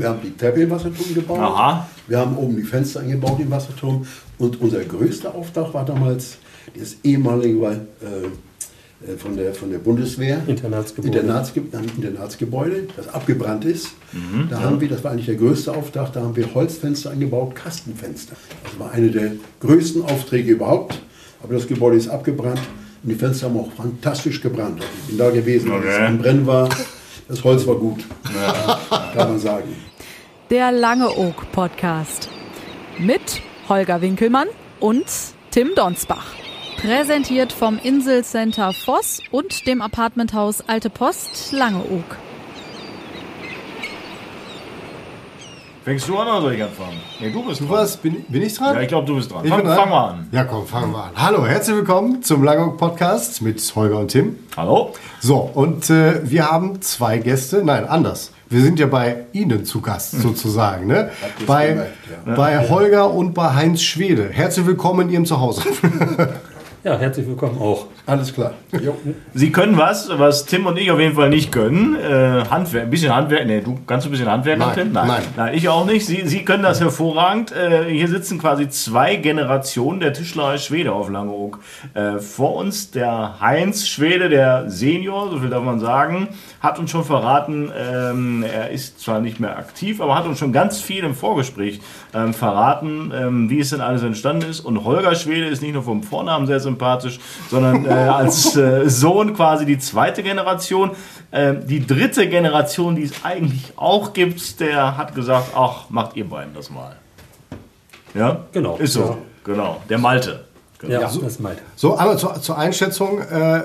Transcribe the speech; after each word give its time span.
Wir 0.00 0.10
haben 0.10 0.20
die 0.22 0.36
Treppe 0.36 0.62
im 0.62 0.70
Wasserturm 0.70 1.12
gebaut. 1.12 1.40
Aha. 1.40 1.88
Wir 2.06 2.18
haben 2.20 2.36
oben 2.36 2.54
die 2.56 2.62
Fenster 2.62 3.00
eingebaut 3.00 3.40
im 3.40 3.50
Wasserturm. 3.50 4.06
Und 4.38 4.60
unser 4.60 4.84
größter 4.84 5.34
Auftrag 5.34 5.74
war 5.74 5.84
damals 5.84 6.38
das 6.78 6.98
ehemalige 7.02 7.66
äh, 7.66 9.16
von, 9.16 9.36
der, 9.36 9.52
von 9.54 9.72
der 9.72 9.78
Bundeswehr. 9.78 10.40
Internatsgebäude. 10.46 11.18
Internatsge 11.18 11.62
ein 11.72 11.90
Internatsgebäude, 11.96 12.86
das 12.96 13.08
abgebrannt 13.12 13.64
ist. 13.64 13.88
da 14.48 14.60
haben 14.60 14.80
wir, 14.80 14.88
das 14.88 15.02
war 15.02 15.10
eigentlich 15.10 15.26
der 15.26 15.34
größte 15.34 15.72
Auftrag, 15.74 16.12
da 16.12 16.20
haben 16.20 16.36
wir 16.36 16.54
Holzfenster 16.54 17.10
eingebaut, 17.10 17.56
Kastenfenster. 17.56 18.36
Das 18.62 18.78
war 18.78 18.92
einer 18.92 19.08
der 19.08 19.32
größten 19.58 20.02
Aufträge 20.04 20.52
überhaupt. 20.52 21.00
Aber 21.42 21.54
das 21.54 21.66
Gebäude 21.66 21.96
ist 21.96 22.06
abgebrannt 22.08 22.60
und 23.02 23.08
die 23.08 23.16
Fenster 23.16 23.46
haben 23.46 23.58
auch 23.58 23.72
fantastisch 23.72 24.40
gebrannt. 24.40 24.80
Ich 25.02 25.08
bin 25.08 25.18
da 25.18 25.30
gewesen, 25.30 25.72
als 25.72 25.84
es 25.86 25.94
Okay. 25.96 26.06
am 26.06 26.18
Brennen 26.18 26.46
war. 26.46 26.68
Das 27.26 27.42
Holz 27.44 27.66
war 27.66 27.74
gut, 27.74 28.04
kann 29.12 29.28
man 29.28 29.38
sagen. 29.40 29.87
Der 30.50 30.72
Lange 30.72 31.10
Oak 31.16 31.50
Podcast. 31.52 32.28
Mit 32.98 33.42
Holger 33.68 34.00
Winkelmann 34.00 34.48
und 34.80 35.04
Tim 35.50 35.68
Donsbach. 35.76 36.26
Präsentiert 36.80 37.52
vom 37.52 37.78
Inselcenter 37.82 38.72
Voss 38.72 39.20
und 39.30 39.66
dem 39.66 39.82
Apartmenthaus 39.82 40.62
Alte 40.66 40.90
Post 40.90 41.52
Langeoog. 41.52 42.16
Fängst 45.84 46.06
du 46.08 46.18
an 46.18 46.28
oder 46.28 46.40
soll 46.42 46.52
ich 46.52 46.62
anfangen? 46.62 47.00
Nee, 47.18 47.30
du 47.30 47.42
bist 47.44 47.60
Du 47.60 47.64
dran. 47.66 47.76
was? 47.78 47.96
Bin, 47.96 48.22
bin 48.28 48.42
ich 48.42 48.54
dran? 48.54 48.74
Ja, 48.76 48.82
ich 48.82 48.88
glaube, 48.88 49.06
du 49.06 49.16
bist 49.16 49.32
dran. 49.32 49.42
Ich 49.44 49.50
Fang, 49.50 49.60
bin 49.60 49.68
dran? 49.68 49.78
fang 49.78 49.90
mal 49.90 50.08
an. 50.10 50.28
Ja, 50.32 50.44
komm, 50.44 50.66
fangen 50.66 50.92
wir 50.92 51.04
an. 51.04 51.10
Hallo, 51.16 51.46
herzlich 51.46 51.76
willkommen 51.76 52.22
zum 52.22 52.44
Lange 52.44 52.72
Podcast 52.76 53.40
mit 53.40 53.60
Holger 53.74 53.98
und 53.98 54.08
Tim. 54.08 54.38
Hallo? 54.56 54.92
So, 55.20 55.38
und 55.38 55.88
äh, 55.88 56.20
wir 56.28 56.50
haben 56.50 56.82
zwei 56.82 57.18
Gäste, 57.18 57.64
nein, 57.64 57.86
anders. 57.88 58.32
Wir 58.50 58.62
sind 58.62 58.78
ja 58.78 58.86
bei 58.86 59.26
Ihnen 59.32 59.66
zu 59.66 59.82
Gast 59.82 60.22
sozusagen, 60.22 60.86
ne? 60.86 61.10
Bei, 61.46 61.68
gemerkt, 61.68 61.92
ja. 62.26 62.34
bei 62.34 62.68
Holger 62.68 63.12
und 63.12 63.34
bei 63.34 63.52
Heinz 63.52 63.82
Schwede. 63.82 64.30
Herzlich 64.30 64.64
willkommen 64.64 65.08
in 65.08 65.12
Ihrem 65.12 65.26
Zuhause. 65.26 65.62
Ja, 66.84 66.96
herzlich 66.96 67.26
willkommen 67.26 67.58
auch. 67.60 67.86
Alles 68.06 68.32
klar. 68.32 68.52
Jo. 68.80 68.96
Sie 69.34 69.50
können 69.50 69.76
was, 69.76 70.08
was 70.16 70.46
Tim 70.46 70.64
und 70.66 70.78
ich 70.78 70.92
auf 70.92 71.00
jeden 71.00 71.16
Fall 71.16 71.28
nicht 71.28 71.50
können. 71.50 71.96
Äh, 71.96 72.44
Handwerk, 72.48 72.84
ein 72.84 72.90
bisschen 72.90 73.14
Handwerk. 73.14 73.46
Nee, 73.48 73.60
du 73.60 73.80
kannst 73.84 74.06
du 74.06 74.10
ein 74.10 74.12
bisschen 74.12 74.30
Handwerk, 74.30 74.58
Nein, 74.60 74.74
Tim? 74.74 74.92
nein. 74.92 75.54
ich 75.54 75.68
auch 75.68 75.84
nicht. 75.84 76.06
Sie, 76.06 76.22
Sie 76.26 76.44
können 76.44 76.62
das 76.62 76.80
hervorragend. 76.80 77.50
Äh, 77.50 77.90
hier 77.90 78.06
sitzen 78.06 78.38
quasi 78.38 78.68
zwei 78.68 79.16
Generationen 79.16 79.98
der 79.98 80.12
Tischlerei 80.12 80.56
Schwede 80.58 80.92
auf 80.92 81.10
Langeoog. 81.10 81.58
Äh, 81.94 82.18
vor 82.20 82.54
uns 82.54 82.92
der 82.92 83.40
Heinz 83.40 83.88
Schwede, 83.88 84.28
der 84.28 84.70
Senior, 84.70 85.30
so 85.30 85.40
viel 85.40 85.50
darf 85.50 85.64
man 85.64 85.80
sagen, 85.80 86.28
hat 86.60 86.78
uns 86.78 86.92
schon 86.92 87.04
verraten, 87.04 87.72
ähm, 87.76 88.44
er 88.44 88.70
ist 88.70 89.00
zwar 89.00 89.20
nicht 89.20 89.40
mehr 89.40 89.58
aktiv, 89.58 90.00
aber 90.00 90.16
hat 90.16 90.26
uns 90.26 90.38
schon 90.38 90.52
ganz 90.52 90.80
viel 90.80 91.02
im 91.02 91.14
Vorgespräch 91.16 91.80
ähm, 92.14 92.32
verraten, 92.32 93.12
ähm, 93.14 93.50
wie 93.50 93.58
es 93.58 93.70
denn 93.70 93.80
alles 93.80 94.02
entstanden 94.04 94.48
ist. 94.48 94.60
Und 94.60 94.84
Holger 94.84 95.16
Schwede 95.16 95.46
ist 95.46 95.60
nicht 95.60 95.74
nur 95.74 95.82
vom 95.82 96.02
Vornamen 96.04 96.46
sehr 96.46 96.60
sympathisch, 96.60 96.68
sondern 97.50 97.84
äh, 97.84 97.88
als 97.88 98.56
äh, 98.56 98.88
Sohn 98.88 99.34
quasi 99.34 99.66
die 99.66 99.78
zweite 99.78 100.22
Generation. 100.22 100.92
Ähm, 101.30 101.66
die 101.66 101.86
dritte 101.86 102.28
Generation, 102.28 102.96
die 102.96 103.02
es 103.02 103.24
eigentlich 103.24 103.72
auch 103.76 104.12
gibt, 104.12 104.60
der 104.60 104.96
hat 104.96 105.14
gesagt, 105.14 105.52
ach, 105.54 105.90
macht 105.90 106.16
ihr 106.16 106.28
beiden 106.28 106.54
das 106.54 106.70
mal. 106.70 106.96
Ja? 108.14 108.44
Genau. 108.52 108.76
Ist 108.76 108.94
so. 108.94 109.00
Ja. 109.00 109.18
Genau. 109.44 109.82
Der 109.88 109.98
Malte. 109.98 110.44
Genau. 110.78 110.92
Ja, 110.92 111.00
das 111.00 111.16
ist 111.16 111.40
mein. 111.40 111.56
So, 111.74 111.96
einmal 111.96 112.18
zur, 112.18 112.40
zur 112.40 112.56
Einschätzung. 112.56 113.20
Äh, 113.20 113.62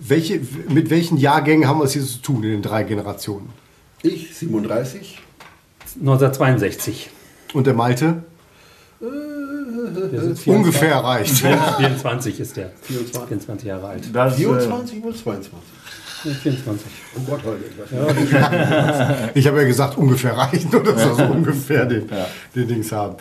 welche, 0.00 0.40
mit 0.68 0.90
welchen 0.90 1.16
Jahrgängen 1.16 1.68
haben 1.68 1.80
wir 1.80 1.84
es 1.84 1.92
hier 1.92 2.04
zu 2.04 2.18
tun 2.18 2.42
in 2.44 2.50
den 2.50 2.62
drei 2.62 2.84
Generationen? 2.84 3.50
Ich, 4.02 4.36
37. 4.36 5.18
1962. 6.00 7.10
Und 7.52 7.66
der 7.66 7.74
Malte? 7.74 8.22
Ungefähr 10.46 10.96
reicht. 10.96 11.38
24 11.38 12.40
ist 12.40 12.56
der. 12.56 12.70
24. 12.82 13.28
24 13.28 13.68
Jahre 13.68 13.86
alt. 13.88 14.04
Das, 14.12 14.34
äh, 14.34 14.36
24 14.36 15.04
oder 15.04 15.14
22? 15.14 15.52
Nee, 16.24 16.34
24. 16.34 16.86
Oh 17.16 17.20
Gott, 17.26 17.40
heute. 17.44 18.20
Nicht. 18.20 18.32
Ich 19.34 19.46
habe 19.46 19.60
ja 19.60 19.66
gesagt, 19.66 19.98
ungefähr 19.98 20.36
reichen 20.36 20.74
oder 20.74 20.96
so, 20.96 21.14
so 21.14 21.24
ungefähr 21.24 21.84
den, 21.86 22.08
den 22.54 22.68
Dings 22.68 22.92
haben. 22.92 23.16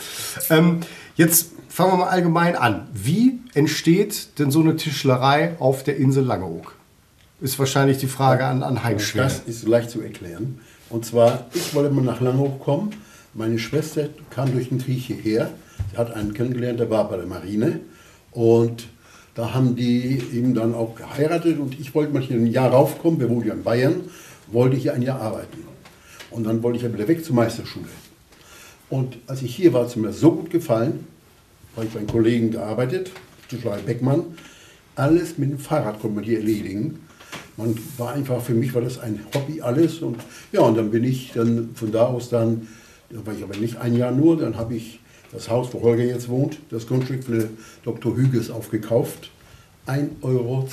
Ähm, 0.49 0.81
jetzt 1.15 1.51
fangen 1.69 1.93
wir 1.93 1.97
mal 1.97 2.09
allgemein 2.09 2.55
an. 2.55 2.87
Wie 2.93 3.39
entsteht 3.53 4.37
denn 4.39 4.51
so 4.51 4.59
eine 4.59 4.75
Tischlerei 4.75 5.55
auf 5.59 5.83
der 5.83 5.97
Insel 5.97 6.25
Langeoog? 6.25 6.75
Ist 7.39 7.57
wahrscheinlich 7.57 7.97
die 7.97 8.07
Frage 8.07 8.45
an, 8.45 8.61
an 8.61 8.83
Heinz 8.83 9.01
Schwer. 9.01 9.23
Das 9.23 9.39
ist 9.47 9.67
leicht 9.67 9.89
zu 9.89 10.01
erklären. 10.01 10.59
Und 10.89 11.05
zwar, 11.05 11.45
ich 11.53 11.73
wollte 11.73 11.91
mal 11.93 12.03
nach 12.03 12.21
Langhoch 12.21 12.59
kommen. 12.59 12.91
Meine 13.33 13.57
Schwester 13.57 14.09
kam 14.29 14.51
durch 14.51 14.69
den 14.69 14.77
Krieg 14.79 14.99
hierher. 14.99 15.49
Hat 15.96 16.13
einen 16.13 16.34
kennengelernt, 16.34 16.79
der 16.79 16.90
war 16.90 17.09
bei 17.09 17.18
der 17.18 17.25
Marine. 17.25 17.81
Und 18.31 18.88
da 19.35 19.53
haben 19.53 19.75
die 19.75 20.22
eben 20.34 20.53
dann 20.53 20.74
auch 20.74 20.96
geheiratet. 20.96 21.59
Und 21.59 21.79
ich 21.79 21.94
wollte 21.96 22.13
mal 22.13 22.22
hier 22.22 22.38
ein 22.38 22.47
Jahr 22.47 22.72
raufkommen. 22.72 23.19
Wir 23.19 23.29
wohnen 23.29 23.47
ja 23.47 23.53
in 23.53 23.63
Bayern. 23.63 24.02
Wollte 24.47 24.75
hier 24.75 24.94
ein 24.94 25.02
Jahr 25.02 25.22
arbeiten. 25.22 25.66
Und 26.31 26.46
dann 26.46 26.63
wollte 26.63 26.78
ich 26.78 26.84
ja 26.84 26.94
wieder 26.94 27.07
weg 27.07 27.24
zur 27.24 27.35
Meisterschule. 27.35 27.88
Und 28.90 29.18
als 29.28 29.41
ich 29.41 29.56
hier 29.56 29.74
war, 29.74 29.81
hat 29.81 29.90
es 29.90 29.96
mir 29.96 30.12
so 30.12 30.31
gut 30.31 30.50
gefallen, 30.50 31.06
habe 31.75 31.85
ich 31.85 31.94
bei 31.94 32.00
einem 32.00 32.09
Kollegen 32.09 32.52
gearbeitet, 32.52 33.12
Tischlerei 33.50 33.79
Beckmann. 33.79 34.23
Alles 34.96 35.38
mit 35.38 35.52
dem 35.52 35.59
Fahrrad 35.59 36.02
konnte 36.02 36.16
man 36.16 36.23
hier 36.23 36.40
erledigen. 36.40 37.00
Man 37.58 37.78
war 37.97 38.13
einfach, 38.13 38.41
für 38.41 38.53
mich 38.53 38.73
war 38.73 38.81
das 38.81 39.00
ein 39.00 39.22
Hobby 39.34 39.62
alles. 39.62 40.00
Und 40.00 40.18
ja, 40.52 40.62
und 40.62 40.78
dann 40.78 40.91
bin 40.91 41.03
ich 41.03 41.31
dann 41.34 41.69
von 41.73 41.91
da 41.91 42.08
aus 42.08 42.29
dann, 42.29 42.68
da 43.09 43.25
war 43.25 43.34
ich 43.34 43.44
aber 43.44 43.58
nicht 43.58 43.78
ein 43.78 43.96
Jahr 43.96 44.12
nur, 44.12 44.38
dann 44.38 44.58
habe 44.58 44.75
ich 44.75 45.00
das 45.31 45.49
Haus, 45.49 45.69
wo 45.71 45.81
Holger 45.81 46.03
jetzt 46.03 46.29
wohnt, 46.29 46.57
das 46.69 46.87
Grundstück 46.87 47.23
für 47.23 47.49
Dr. 47.83 48.15
Hüges 48.15 48.51
aufgekauft. 48.51 49.29
1,82 49.87 50.21
Euro 50.21 50.67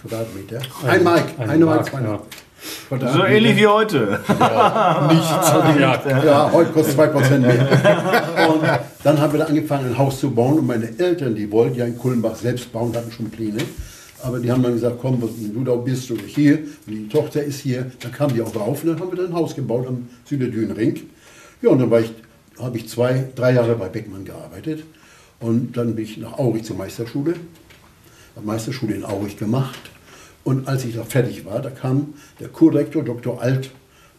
Quadratmeter. 0.00 0.60
Ein 0.86 1.04
Mark, 1.04 1.24
Ein 1.38 1.50
eine 1.50 1.66
Mark, 1.66 1.76
Mark, 1.76 1.90
zwei 1.90 2.00
ja. 2.00 2.08
Mark. 2.08 3.12
so 3.14 3.24
ähnlich 3.24 3.56
wie 3.56 3.66
heute. 3.66 4.20
Ja, 4.40 5.10
ja, 6.24 6.50
heute 6.50 6.72
kostet 6.72 6.98
2% 6.98 7.38
mehr. 7.38 8.48
Und 8.48 8.62
dann 9.02 9.20
haben 9.20 9.32
wir 9.32 9.40
da 9.40 9.46
angefangen, 9.46 9.88
ein 9.88 9.98
Haus 9.98 10.20
zu 10.20 10.30
bauen. 10.30 10.60
Und 10.60 10.66
meine 10.66 10.88
Eltern, 10.98 11.34
die 11.34 11.50
wollten 11.50 11.76
ja 11.76 11.84
in 11.84 11.98
Kulmbach 11.98 12.36
selbst 12.36 12.72
bauen, 12.72 12.96
hatten 12.96 13.12
schon 13.12 13.30
Pläne. 13.30 13.58
Aber 14.22 14.38
die 14.38 14.50
haben 14.50 14.62
dann 14.62 14.72
gesagt, 14.72 14.96
komm, 15.02 15.20
wenn 15.20 15.52
du 15.52 15.62
da 15.64 15.76
bist 15.76 16.10
oder 16.10 16.22
hier, 16.22 16.60
und 16.86 16.94
die 16.94 17.08
Tochter 17.08 17.42
ist 17.42 17.60
hier, 17.60 17.90
dann 18.00 18.10
kamen 18.10 18.34
die 18.34 18.40
auch 18.40 18.56
rauf 18.56 18.82
und 18.82 18.88
dann 18.88 19.00
haben 19.00 19.10
wir 19.10 19.18
dann 19.18 19.32
ein 19.32 19.34
Haus 19.34 19.54
gebaut 19.54 19.86
am 19.86 20.08
Süderdünenring. 20.24 21.02
Ja, 21.60 21.70
und 21.70 21.78
dann 21.78 21.90
war 21.90 22.00
ich, 22.00 22.10
habe 22.58 22.78
ich 22.78 22.88
zwei, 22.88 23.24
drei 23.34 23.52
Jahre 23.52 23.74
bei 23.76 23.88
Beckmann 23.88 24.24
gearbeitet. 24.24 24.84
Und 25.40 25.76
dann 25.76 25.94
bin 25.94 26.04
ich 26.04 26.16
nach 26.16 26.38
Aurich 26.38 26.64
zur 26.64 26.76
Meisterschule. 26.76 27.34
Habe 28.36 28.46
Meisterschule 28.46 28.94
in 28.94 29.04
Aurich 29.04 29.36
gemacht. 29.36 29.78
Und 30.44 30.68
als 30.68 30.84
ich 30.84 30.94
da 30.94 31.04
fertig 31.04 31.44
war, 31.44 31.60
da 31.60 31.70
kam 31.70 32.14
der 32.40 32.48
Kurrektor 32.48 33.02
Dr. 33.02 33.40
Alt 33.40 33.70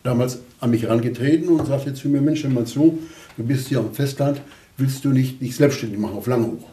damals 0.03 0.39
an 0.59 0.71
mich 0.71 0.83
herangetreten 0.83 1.49
und 1.49 1.65
sagte 1.65 1.93
zu 1.93 2.09
mir, 2.09 2.21
Mensch, 2.21 2.43
mal 2.45 2.65
zu, 2.65 2.99
du 3.37 3.43
bist 3.43 3.67
hier 3.67 3.79
am 3.79 3.93
Festland, 3.93 4.41
willst 4.77 5.03
du 5.05 5.09
nicht 5.09 5.41
dich 5.41 5.55
selbstständig 5.55 5.99
machen 5.99 6.15
auf 6.15 6.27
Langhoch? 6.27 6.63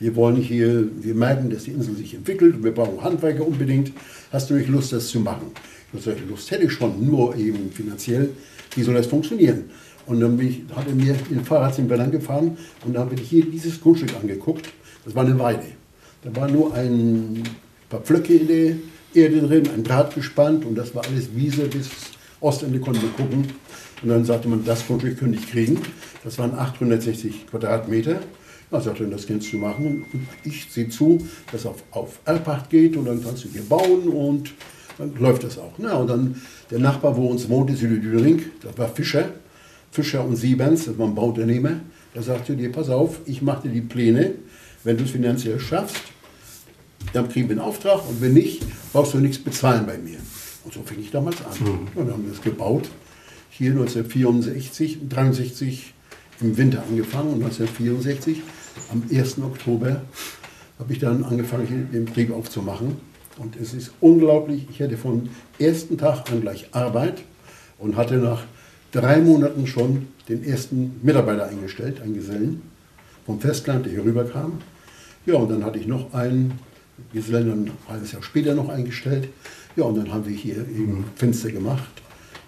Wir 0.00 0.14
wollen 0.14 0.36
hier, 0.36 0.88
wir 1.00 1.14
merken, 1.14 1.50
dass 1.50 1.64
die 1.64 1.72
Insel 1.72 1.96
sich 1.96 2.14
entwickelt 2.14 2.62
wir 2.62 2.72
brauchen 2.72 3.02
Handwerker 3.02 3.46
unbedingt. 3.46 3.92
Hast 4.30 4.48
du 4.48 4.54
nicht 4.54 4.68
Lust, 4.68 4.92
das 4.92 5.08
zu 5.08 5.18
machen? 5.18 5.50
Ich 5.92 6.04
sagte, 6.04 6.22
Lust 6.28 6.50
hätte 6.50 6.64
ich 6.64 6.72
schon, 6.72 7.04
nur 7.04 7.34
eben 7.34 7.72
finanziell, 7.72 8.30
wie 8.74 8.82
soll 8.82 8.94
das 8.94 9.06
funktionieren? 9.06 9.64
Und 10.08 10.20
dann 10.20 10.36
bin 10.36 10.48
ich, 10.48 10.62
hat 10.74 10.86
er 10.86 10.94
mir 10.94 11.14
den 11.14 11.44
Fahrrad 11.44 11.78
in 11.78 11.86
Berlin 11.86 12.10
gefahren 12.10 12.56
und 12.84 12.94
dann 12.94 13.04
habe 13.04 13.14
ich 13.14 13.28
hier 13.28 13.44
dieses 13.44 13.80
Grundstück 13.80 14.14
angeguckt. 14.20 14.68
Das 15.04 15.14
war 15.14 15.24
eine 15.24 15.38
Weide. 15.38 15.66
Da 16.22 16.34
war 16.34 16.48
nur 16.48 16.74
ein 16.74 17.42
paar 17.88 18.00
Pflöcke 18.00 18.34
in 18.34 18.48
der 18.48 18.76
Erde 19.14 19.46
drin, 19.46 19.68
ein 19.74 19.84
Draht 19.84 20.14
gespannt 20.14 20.64
und 20.64 20.74
das 20.74 20.94
war 20.94 21.04
alles 21.04 21.34
Wiese 21.34 21.66
bis 21.66 21.88
Ostende 22.40 22.78
konnten 22.78 23.02
wir 23.02 23.10
gucken. 23.10 23.48
Und 24.02 24.08
dann 24.08 24.24
sagte 24.24 24.48
man, 24.48 24.64
das 24.64 24.86
Grundstück 24.86 25.18
könnte 25.18 25.38
ich 25.38 25.50
kriegen. 25.50 25.80
Das 26.22 26.38
waren 26.38 26.54
860 26.56 27.48
Quadratmeter. 27.48 28.20
Er 28.70 28.80
sagte, 28.80 29.06
das 29.06 29.26
kannst 29.26 29.52
du 29.52 29.56
machen. 29.56 30.04
Und 30.12 30.26
ich 30.44 30.70
sehe 30.70 30.88
zu, 30.88 31.26
dass 31.50 31.66
auf, 31.66 31.82
auf 31.90 32.20
Erbpacht 32.24 32.70
geht 32.70 32.96
und 32.96 33.06
dann 33.06 33.22
kannst 33.22 33.44
du 33.44 33.48
hier 33.48 33.62
bauen 33.62 34.08
und 34.08 34.52
dann 34.98 35.14
läuft 35.16 35.44
das 35.44 35.58
auch. 35.58 35.72
Na, 35.78 35.94
und 35.94 36.08
dann 36.08 36.40
der 36.70 36.78
Nachbar, 36.78 37.16
wo 37.16 37.26
uns 37.26 37.48
wohnte, 37.48 37.74
Süderdüring, 37.74 38.42
das 38.62 38.76
war 38.78 38.88
Fischer. 38.88 39.30
Fischer 39.90 40.24
und 40.24 40.36
Siebens, 40.36 40.86
das 40.86 40.98
war 40.98 41.06
ein 41.06 41.14
Bauunternehmer. 41.14 41.80
Der 42.14 42.22
sagte 42.22 42.56
dir, 42.56 42.70
pass 42.72 42.88
auf, 42.88 43.20
ich 43.26 43.42
mache 43.42 43.68
dir 43.68 43.74
die 43.74 43.80
Pläne. 43.80 44.34
Wenn 44.84 44.96
du 44.96 45.04
es 45.04 45.10
finanziell 45.10 45.58
schaffst, 45.58 45.96
dann 47.12 47.28
kriegen 47.28 47.48
wir 47.48 47.56
einen 47.56 47.64
Auftrag 47.64 48.08
und 48.08 48.20
wenn 48.20 48.34
nicht, 48.34 48.62
brauchst 48.92 49.14
du 49.14 49.18
nichts 49.18 49.38
bezahlen 49.38 49.86
bei 49.86 49.98
mir. 49.98 50.18
Und 50.64 50.72
so 50.74 50.82
fing 50.82 51.00
ich 51.00 51.10
damals 51.10 51.36
an. 51.44 51.78
Und 51.94 52.06
dann 52.06 52.12
haben 52.12 52.24
wir 52.24 52.32
das 52.32 52.42
gebaut. 52.42 52.88
Hier 53.50 53.70
1964, 53.72 55.08
63 55.08 55.94
im 56.40 56.56
Winter 56.56 56.84
angefangen 56.88 57.32
und 57.32 57.42
1964, 57.42 58.42
am 58.92 59.02
1. 59.10 59.38
Oktober, 59.38 60.02
habe 60.78 60.92
ich 60.92 60.98
dann 61.00 61.24
angefangen, 61.24 61.88
den 61.92 62.04
Betrieb 62.04 62.32
aufzumachen. 62.32 62.96
Und 63.38 63.56
es 63.56 63.74
ist 63.74 63.92
unglaublich, 64.00 64.66
ich 64.70 64.80
hatte 64.82 64.96
vom 64.96 65.28
ersten 65.58 65.96
Tag 65.96 66.30
an 66.30 66.40
gleich 66.40 66.68
Arbeit 66.72 67.22
und 67.78 67.96
hatte 67.96 68.16
nach 68.16 68.44
drei 68.92 69.18
Monaten 69.20 69.66
schon 69.66 70.08
den 70.28 70.44
ersten 70.44 70.98
Mitarbeiter 71.02 71.46
eingestellt, 71.48 72.00
einen 72.02 72.14
Gesellen 72.14 72.62
vom 73.26 73.40
Festland, 73.40 73.84
der 73.86 73.92
hier 73.92 74.04
rüberkam. 74.04 74.52
Ja, 75.26 75.34
und 75.34 75.50
dann 75.50 75.64
hatte 75.64 75.78
ich 75.78 75.86
noch 75.86 76.12
einen 76.14 76.52
Gesellen 77.12 77.50
ein 77.66 77.70
halbes 77.88 78.12
Jahr 78.12 78.22
später 78.22 78.54
noch 78.54 78.68
eingestellt. 78.68 79.28
Ja, 79.76 79.84
und 79.84 79.96
dann 79.96 80.12
haben 80.12 80.26
wir 80.26 80.34
hier 80.34 80.56
eben 80.56 81.04
Fenster 81.16 81.50
gemacht, 81.52 81.84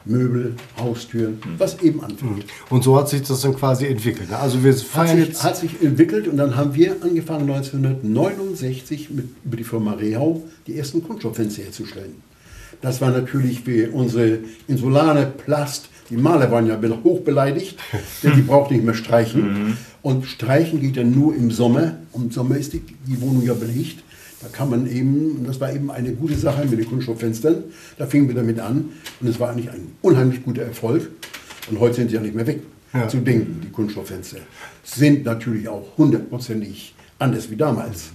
Möbel, 0.07 0.55
Haustüren, 0.79 1.39
was 1.59 1.81
eben 1.83 2.03
anfängt. 2.03 2.45
Und 2.71 2.83
so 2.83 2.99
hat 2.99 3.09
sich 3.11 3.23
das 3.23 3.43
dann 3.43 3.55
quasi 3.55 3.87
entwickelt. 3.87 4.31
ne? 4.31 4.39
Also 4.39 4.65
wir 4.65 4.73
Hat 4.73 4.81
feiern 4.81 5.19
sich, 5.19 5.29
jetzt. 5.29 5.45
hat 5.45 5.57
sich 5.59 5.83
entwickelt 5.83 6.27
und 6.27 6.39
dann 6.39 6.57
haben 6.57 6.75
wir 6.75 6.97
angefangen 7.03 7.51
1969 7.51 9.11
mit, 9.11 9.27
über 9.45 9.57
die 9.57 9.65
Firma 9.65 9.93
Rehau 9.93 10.43
die 10.67 10.77
ersten 10.79 11.03
Kunststofffenster 11.03 11.63
herzustellen. 11.63 12.15
Das 12.81 13.01
war 13.03 13.11
natürlich 13.11 13.61
für 13.61 13.91
unsere 13.93 14.39
Insulane, 14.67 15.27
Plast, 15.27 15.91
die 16.11 16.17
Maler 16.17 16.51
waren 16.51 16.67
ja 16.67 16.77
be- 16.77 16.99
hochbeleidigt, 17.05 17.79
denn 18.23 18.35
die 18.37 18.43
braucht 18.43 18.71
nicht 18.71 18.85
mehr 18.85 18.95
streichen. 18.95 19.77
Und 20.03 20.27
streichen 20.27 20.81
geht 20.81 20.97
dann 20.97 21.12
nur 21.12 21.35
im 21.35 21.51
Sommer. 21.51 21.97
Und 22.12 22.25
Im 22.27 22.31
Sommer 22.31 22.57
ist 22.57 22.73
die, 22.73 22.83
die 23.07 23.21
Wohnung 23.21 23.45
ja 23.45 23.55
belegt. 23.55 24.03
Da 24.43 24.49
kann 24.49 24.71
man 24.71 24.87
eben, 24.91 25.45
das 25.47 25.61
war 25.61 25.73
eben 25.73 25.91
eine 25.91 26.12
gute 26.12 26.35
Sache 26.35 26.65
mit 26.67 26.79
den 26.79 26.89
Kunststofffenstern. 26.89 27.65
Da 27.99 28.07
fingen 28.07 28.27
wir 28.29 28.35
damit 28.35 28.59
an 28.59 28.89
und 29.21 29.29
es 29.29 29.39
war 29.39 29.51
eigentlich 29.51 29.71
ein 29.71 29.89
unheimlich 30.01 30.43
guter 30.43 30.62
Erfolg. 30.62 31.11
Und 31.71 31.79
heute 31.79 31.97
sind 31.97 32.09
sie 32.09 32.17
ja 32.17 32.23
nicht 32.23 32.35
mehr 32.35 32.47
weg 32.47 32.62
Ja. 32.95 33.07
zu 33.07 33.19
denken, 33.19 33.61
die 33.62 33.71
Kunststofffenster. 33.71 34.39
Sind 34.83 35.25
natürlich 35.27 35.69
auch 35.69 35.87
hundertprozentig 35.99 36.95
anders 37.19 37.51
wie 37.51 37.57
damals. 37.57 38.11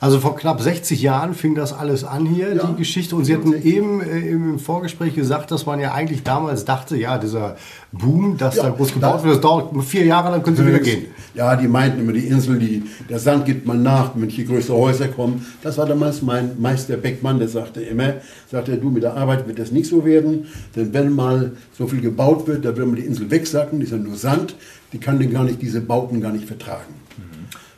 Also 0.00 0.20
vor 0.20 0.36
knapp 0.36 0.60
60 0.60 1.00
Jahren 1.02 1.34
fing 1.34 1.54
das 1.54 1.72
alles 1.72 2.04
an 2.04 2.26
hier, 2.26 2.54
Ja. 2.54 2.66
die 2.66 2.76
Geschichte. 2.76 3.16
Und 3.16 3.24
Sie 3.24 3.34
hatten 3.34 3.52
eben 3.62 4.00
äh, 4.00 4.28
im 4.28 4.58
Vorgespräch 4.58 5.14
gesagt, 5.14 5.50
dass 5.50 5.66
man 5.66 5.80
ja 5.80 5.92
eigentlich 5.92 6.22
damals 6.22 6.64
dachte, 6.64 6.96
ja, 6.96 7.18
dieser 7.18 7.56
Boom, 7.92 8.36
dass 8.36 8.56
Ja, 8.56 8.64
da 8.64 8.70
groß 8.70 8.94
gebaut 8.94 9.22
wird, 9.24 9.34
das 9.36 9.40
dauert 9.40 9.72
nur 9.72 9.82
vier 9.82 10.04
Jahre, 10.04 10.30
dann 10.30 10.42
können 10.42 10.56
Sie 10.56 10.66
wieder 10.66 10.80
gehen. 10.80 11.06
Ja, 11.34 11.56
die 11.56 11.68
meinten 11.68 12.00
immer, 12.00 12.12
die 12.12 12.26
Insel, 12.26 12.58
die, 12.58 12.82
der 13.08 13.18
Sand 13.18 13.44
gibt 13.46 13.66
man 13.66 13.82
nach, 13.82 14.12
wenn 14.14 14.28
hier 14.28 14.44
größere 14.44 14.76
Häuser 14.76 15.08
kommen. 15.08 15.44
Das 15.62 15.78
war 15.78 15.86
damals 15.86 16.22
mein 16.22 16.60
Meister 16.60 16.96
Beckmann, 16.96 17.38
der 17.38 17.48
sagte 17.48 17.80
immer, 17.82 18.14
sagte, 18.50 18.76
du, 18.76 18.90
mit 18.90 19.02
der 19.02 19.14
Arbeit 19.16 19.46
wird 19.46 19.58
das 19.58 19.70
nicht 19.72 19.86
so 19.88 20.04
werden, 20.04 20.46
denn 20.76 20.92
wenn 20.92 21.12
mal 21.14 21.52
so 21.76 21.86
viel 21.86 22.00
gebaut 22.00 22.46
wird, 22.46 22.64
dann 22.64 22.76
wird 22.76 22.86
man 22.86 22.96
die 22.96 23.02
Insel 23.02 23.30
wegsacken, 23.30 23.78
die 23.80 23.86
ist 23.86 23.92
ja 23.92 23.98
nur 23.98 24.16
Sand, 24.16 24.54
die 24.92 24.98
kann 24.98 25.18
den 25.18 25.32
gar 25.32 25.44
nicht, 25.44 25.60
diese 25.62 25.80
Bauten 25.80 26.20
gar 26.20 26.32
nicht 26.32 26.46
vertragen. 26.46 26.94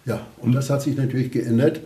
Ja, 0.06 0.20
und 0.38 0.52
das 0.52 0.70
hat 0.70 0.82
sich 0.82 0.96
natürlich 0.96 1.30
geändert. 1.30 1.80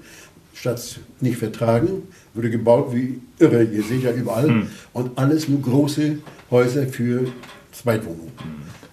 Statt 0.54 1.00
nicht 1.20 1.38
vertragen, 1.38 2.02
wurde 2.34 2.50
gebaut 2.50 2.94
wie 2.94 3.20
irre. 3.38 3.64
Ihr 3.64 3.82
seht 3.82 4.02
ja 4.02 4.12
überall. 4.12 4.64
Und 4.92 5.18
alles 5.18 5.48
nur 5.48 5.62
große 5.62 6.18
Häuser 6.50 6.86
für 6.86 7.28
Zweitwohnungen. 7.72 8.32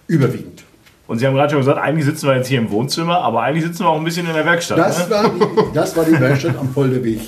Überwiegend. 0.06 0.64
Und 1.06 1.18
Sie 1.18 1.26
haben 1.26 1.34
gerade 1.34 1.50
schon 1.50 1.60
gesagt, 1.60 1.78
eigentlich 1.78 2.04
sitzen 2.04 2.26
wir 2.26 2.36
jetzt 2.36 2.48
hier 2.48 2.58
im 2.58 2.70
Wohnzimmer, 2.70 3.18
aber 3.20 3.42
eigentlich 3.42 3.64
sitzen 3.64 3.80
wir 3.80 3.88
auch 3.88 3.98
ein 3.98 4.04
bisschen 4.04 4.26
in 4.26 4.34
der 4.34 4.44
Werkstatt. 4.44 4.78
Das 4.78 5.08
ne? 5.08 5.10
war, 5.10 5.30
die, 5.30 5.74
das 5.74 5.96
war 5.96 6.04
die 6.04 6.20
Werkstatt 6.20 6.56
am 6.56 6.72
Polderweg, 6.72 7.20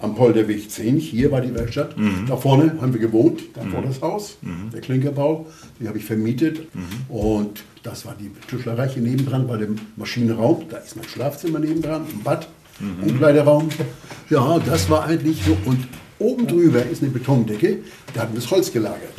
am 0.00 0.14
Polderweg 0.14 0.70
10. 0.70 0.98
Hier 0.98 1.30
war 1.30 1.40
die 1.40 1.54
Werkstatt. 1.54 1.94
Da 2.26 2.36
vorne 2.36 2.76
haben 2.80 2.92
wir 2.92 3.00
gewohnt, 3.00 3.42
da 3.54 3.62
vor 3.62 3.82
das 3.82 4.00
Haus, 4.00 4.38
der 4.72 4.80
Klinkerbau. 4.80 5.46
Die 5.78 5.88
habe 5.88 5.98
ich 5.98 6.04
vermietet. 6.04 6.66
Und 7.08 7.62
das 7.82 8.04
war 8.06 8.14
die 8.18 8.30
Tischlerei 8.48 8.88
hier 8.88 9.02
nebendran 9.02 9.46
bei 9.46 9.56
dem 9.56 9.76
Maschinenraum. 9.96 10.64
Da 10.68 10.78
ist 10.78 10.96
mein 10.96 11.08
Schlafzimmer 11.08 11.58
nebendran, 11.58 12.02
ein 12.02 12.22
Bad, 12.22 12.48
Umkleideraum. 13.02 13.68
Ja, 14.30 14.58
das 14.58 14.88
war 14.88 15.04
eigentlich 15.04 15.42
so. 15.44 15.56
Und 15.64 15.86
oben 16.18 16.46
drüber 16.46 16.84
ist 16.84 17.02
eine 17.02 17.10
Betondecke, 17.10 17.78
da 18.14 18.22
hatten 18.22 18.34
wir 18.34 18.40
das 18.40 18.50
Holz 18.50 18.72
gelagert. 18.72 19.14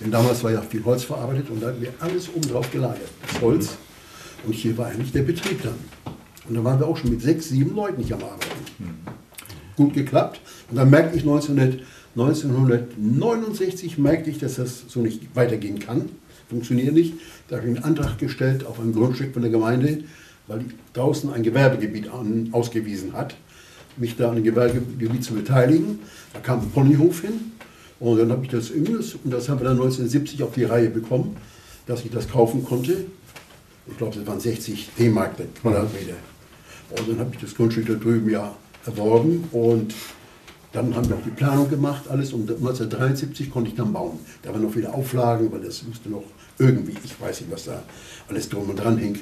Denn 0.00 0.10
damals 0.10 0.42
war 0.42 0.50
ja 0.50 0.62
viel 0.62 0.82
Holz 0.84 1.04
verarbeitet 1.04 1.50
und 1.50 1.62
da 1.62 1.68
hatten 1.68 1.82
wir 1.82 1.92
alles 2.00 2.28
oben 2.34 2.48
drauf 2.48 2.70
gelagert. 2.72 3.10
Das 3.30 3.40
Holz. 3.42 3.76
Und 4.46 4.54
hier 4.54 4.76
war 4.78 4.86
eigentlich 4.86 5.12
der 5.12 5.22
Betrieb 5.22 5.62
dann. 5.62 5.74
Und 6.48 6.54
da 6.54 6.64
waren 6.64 6.80
wir 6.80 6.86
auch 6.86 6.96
schon 6.96 7.10
mit 7.10 7.20
sechs, 7.20 7.50
sieben 7.50 7.76
Leuten 7.76 8.00
nicht 8.00 8.12
am 8.12 8.22
Arbeiten. 8.22 8.48
Gut 9.76 9.94
geklappt. 9.94 10.40
Und 10.70 10.76
dann 10.76 10.90
merkte 10.90 11.16
ich 11.16 11.22
1900, 11.22 11.80
1969 12.16 13.98
merkte 13.98 14.30
ich, 14.30 14.38
dass 14.38 14.56
das 14.56 14.84
so 14.88 15.00
nicht 15.00 15.34
weitergehen 15.34 15.78
kann. 15.78 16.08
Funktioniert 16.48 16.92
nicht. 16.92 17.14
Da 17.48 17.56
habe 17.56 17.68
ich 17.68 17.76
einen 17.76 17.84
Antrag 17.84 18.18
gestellt 18.18 18.66
auf 18.66 18.80
ein 18.80 18.92
Grundstück 18.92 19.32
von 19.32 19.42
der 19.42 19.50
Gemeinde, 19.50 20.04
weil 20.48 20.60
die 20.60 20.70
draußen 20.94 21.32
ein 21.32 21.42
Gewerbegebiet 21.44 22.10
an, 22.10 22.48
ausgewiesen 22.52 23.12
hat, 23.12 23.36
mich 23.96 24.16
da 24.16 24.30
an 24.30 24.36
dem 24.36 24.44
Gewerbegebiet 24.44 25.22
zu 25.22 25.34
beteiligen. 25.34 26.00
Da 26.32 26.40
kam 26.40 26.60
ein 26.60 26.70
Ponyhof 26.70 27.20
hin 27.20 27.52
und 28.00 28.18
dann 28.18 28.32
habe 28.32 28.44
ich 28.44 28.50
das 28.50 28.70
irgendwas, 28.70 29.14
und 29.22 29.30
das 29.32 29.48
haben 29.48 29.60
wir 29.60 29.64
dann 29.64 29.76
1970 29.76 30.42
auf 30.42 30.54
die 30.54 30.64
Reihe 30.64 30.90
bekommen, 30.90 31.36
dass 31.86 32.04
ich 32.04 32.10
das 32.10 32.28
kaufen 32.28 32.64
konnte. 32.64 33.04
Ich 33.86 33.96
glaube, 33.96 34.16
das 34.16 34.26
waren 34.26 34.40
60 34.40 34.90
D-Mark 34.98 35.36
Quadratmeter. 35.60 36.14
Und 36.90 37.08
dann 37.08 37.18
habe 37.20 37.30
ich 37.34 37.40
das 37.40 37.54
Grundstück 37.54 37.86
da 37.86 37.94
drüben 37.94 38.28
ja 38.30 38.56
erworben 38.86 39.44
und 39.52 39.94
dann 40.72 40.94
haben 40.94 41.08
wir 41.08 41.16
auch 41.16 41.22
die 41.24 41.30
Planung 41.30 41.68
gemacht, 41.68 42.04
alles. 42.08 42.32
Und 42.32 42.42
1973 42.42 43.50
konnte 43.50 43.70
ich 43.70 43.76
dann 43.76 43.92
bauen. 43.92 44.18
Da 44.42 44.52
waren 44.52 44.62
noch 44.62 44.72
viele 44.72 44.92
Auflagen, 44.92 45.50
weil 45.50 45.60
das 45.60 45.82
musste 45.82 46.08
noch 46.08 46.22
irgendwie, 46.58 46.94
ich 47.04 47.20
weiß 47.20 47.40
nicht, 47.40 47.50
was 47.50 47.64
da 47.64 47.82
alles 48.28 48.48
drum 48.48 48.70
und 48.70 48.76
dran 48.76 48.96
hing 48.96 49.18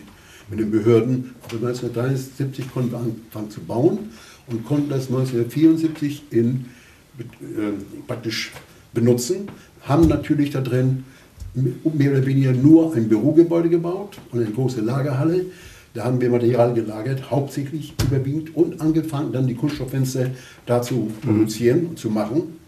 mit 0.50 0.60
den 0.60 0.70
Behörden. 0.70 1.34
Aber 1.42 1.54
1973 1.54 2.70
konnten 2.70 2.92
wir 2.92 2.98
anfangen 2.98 3.50
zu 3.50 3.60
bauen 3.60 4.10
und 4.46 4.64
konnten 4.66 4.90
das 4.90 5.08
1974 5.08 6.24
in, 6.30 6.66
äh, 7.18 7.24
praktisch 8.06 8.52
benutzen. 8.92 9.48
Haben 9.82 10.08
natürlich 10.08 10.50
da 10.50 10.60
drin 10.60 11.04
mehr 11.54 12.12
oder 12.12 12.26
weniger 12.26 12.52
nur 12.52 12.94
ein 12.94 13.08
Bürogebäude 13.08 13.70
gebaut 13.70 14.18
und 14.30 14.40
eine 14.40 14.50
große 14.50 14.82
Lagerhalle. 14.82 15.46
Da 15.94 16.04
haben 16.04 16.20
wir 16.20 16.30
Material 16.30 16.74
gelagert, 16.74 17.30
hauptsächlich 17.30 17.94
überwiegend 18.06 18.54
und 18.54 18.80
angefangen, 18.80 19.32
dann 19.32 19.46
die 19.46 19.54
Kunststofffenster 19.54 20.26
da 20.66 20.82
zu 20.82 21.10
produzieren 21.22 21.86
und 21.86 21.98
zu 21.98 22.10
machen. 22.10 22.58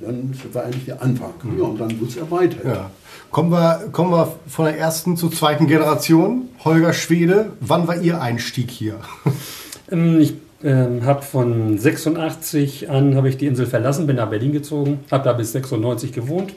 Dann 0.00 0.32
das 0.32 0.54
war 0.54 0.64
eigentlich 0.64 0.86
der 0.86 1.02
Anfang. 1.02 1.34
Ja, 1.58 1.64
und 1.64 1.80
dann 1.80 1.98
wurde 2.00 2.10
es 2.10 2.16
erweitert. 2.16 2.64
Ja. 2.64 2.90
Kommen, 3.30 3.50
wir, 3.50 3.88
kommen 3.92 4.10
wir 4.10 4.34
von 4.48 4.64
der 4.64 4.78
ersten 4.78 5.16
zur 5.16 5.30
zweiten 5.30 5.66
Generation. 5.66 6.48
Holger 6.64 6.92
Schwede, 6.92 7.52
wann 7.60 7.86
war 7.86 8.00
Ihr 8.00 8.20
Einstieg 8.20 8.70
hier? 8.70 8.96
Ähm, 9.92 10.20
Ich 10.20 10.34
ähm, 10.62 11.04
habe 11.04 11.22
von 11.22 11.76
86 11.76 12.90
an 12.90 13.16
habe 13.16 13.28
ich 13.28 13.38
die 13.38 13.46
Insel 13.46 13.66
verlassen, 13.66 14.06
bin 14.06 14.14
nach 14.14 14.30
Berlin 14.30 14.52
gezogen, 14.52 15.00
habe 15.10 15.24
da 15.24 15.32
bis 15.32 15.50
96 15.50 16.12
gewohnt 16.12 16.54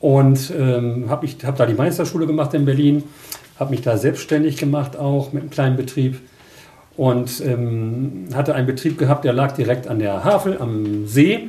und 0.00 0.52
ähm, 0.56 1.06
habe 1.08 1.26
hab 1.26 1.56
da 1.56 1.66
die 1.66 1.74
Meisterschule 1.74 2.26
gemacht 2.26 2.54
in 2.54 2.64
Berlin, 2.64 3.02
habe 3.58 3.70
mich 3.70 3.82
da 3.82 3.96
selbstständig 3.96 4.56
gemacht 4.56 4.96
auch 4.96 5.32
mit 5.32 5.42
einem 5.42 5.50
kleinen 5.50 5.76
Betrieb 5.76 6.20
und 6.96 7.40
ähm, 7.44 8.28
hatte 8.34 8.54
einen 8.54 8.66
Betrieb 8.66 8.98
gehabt, 8.98 9.24
der 9.24 9.32
lag 9.32 9.52
direkt 9.52 9.88
an 9.88 9.98
der 9.98 10.24
Havel 10.24 10.58
am 10.60 11.06
See. 11.06 11.48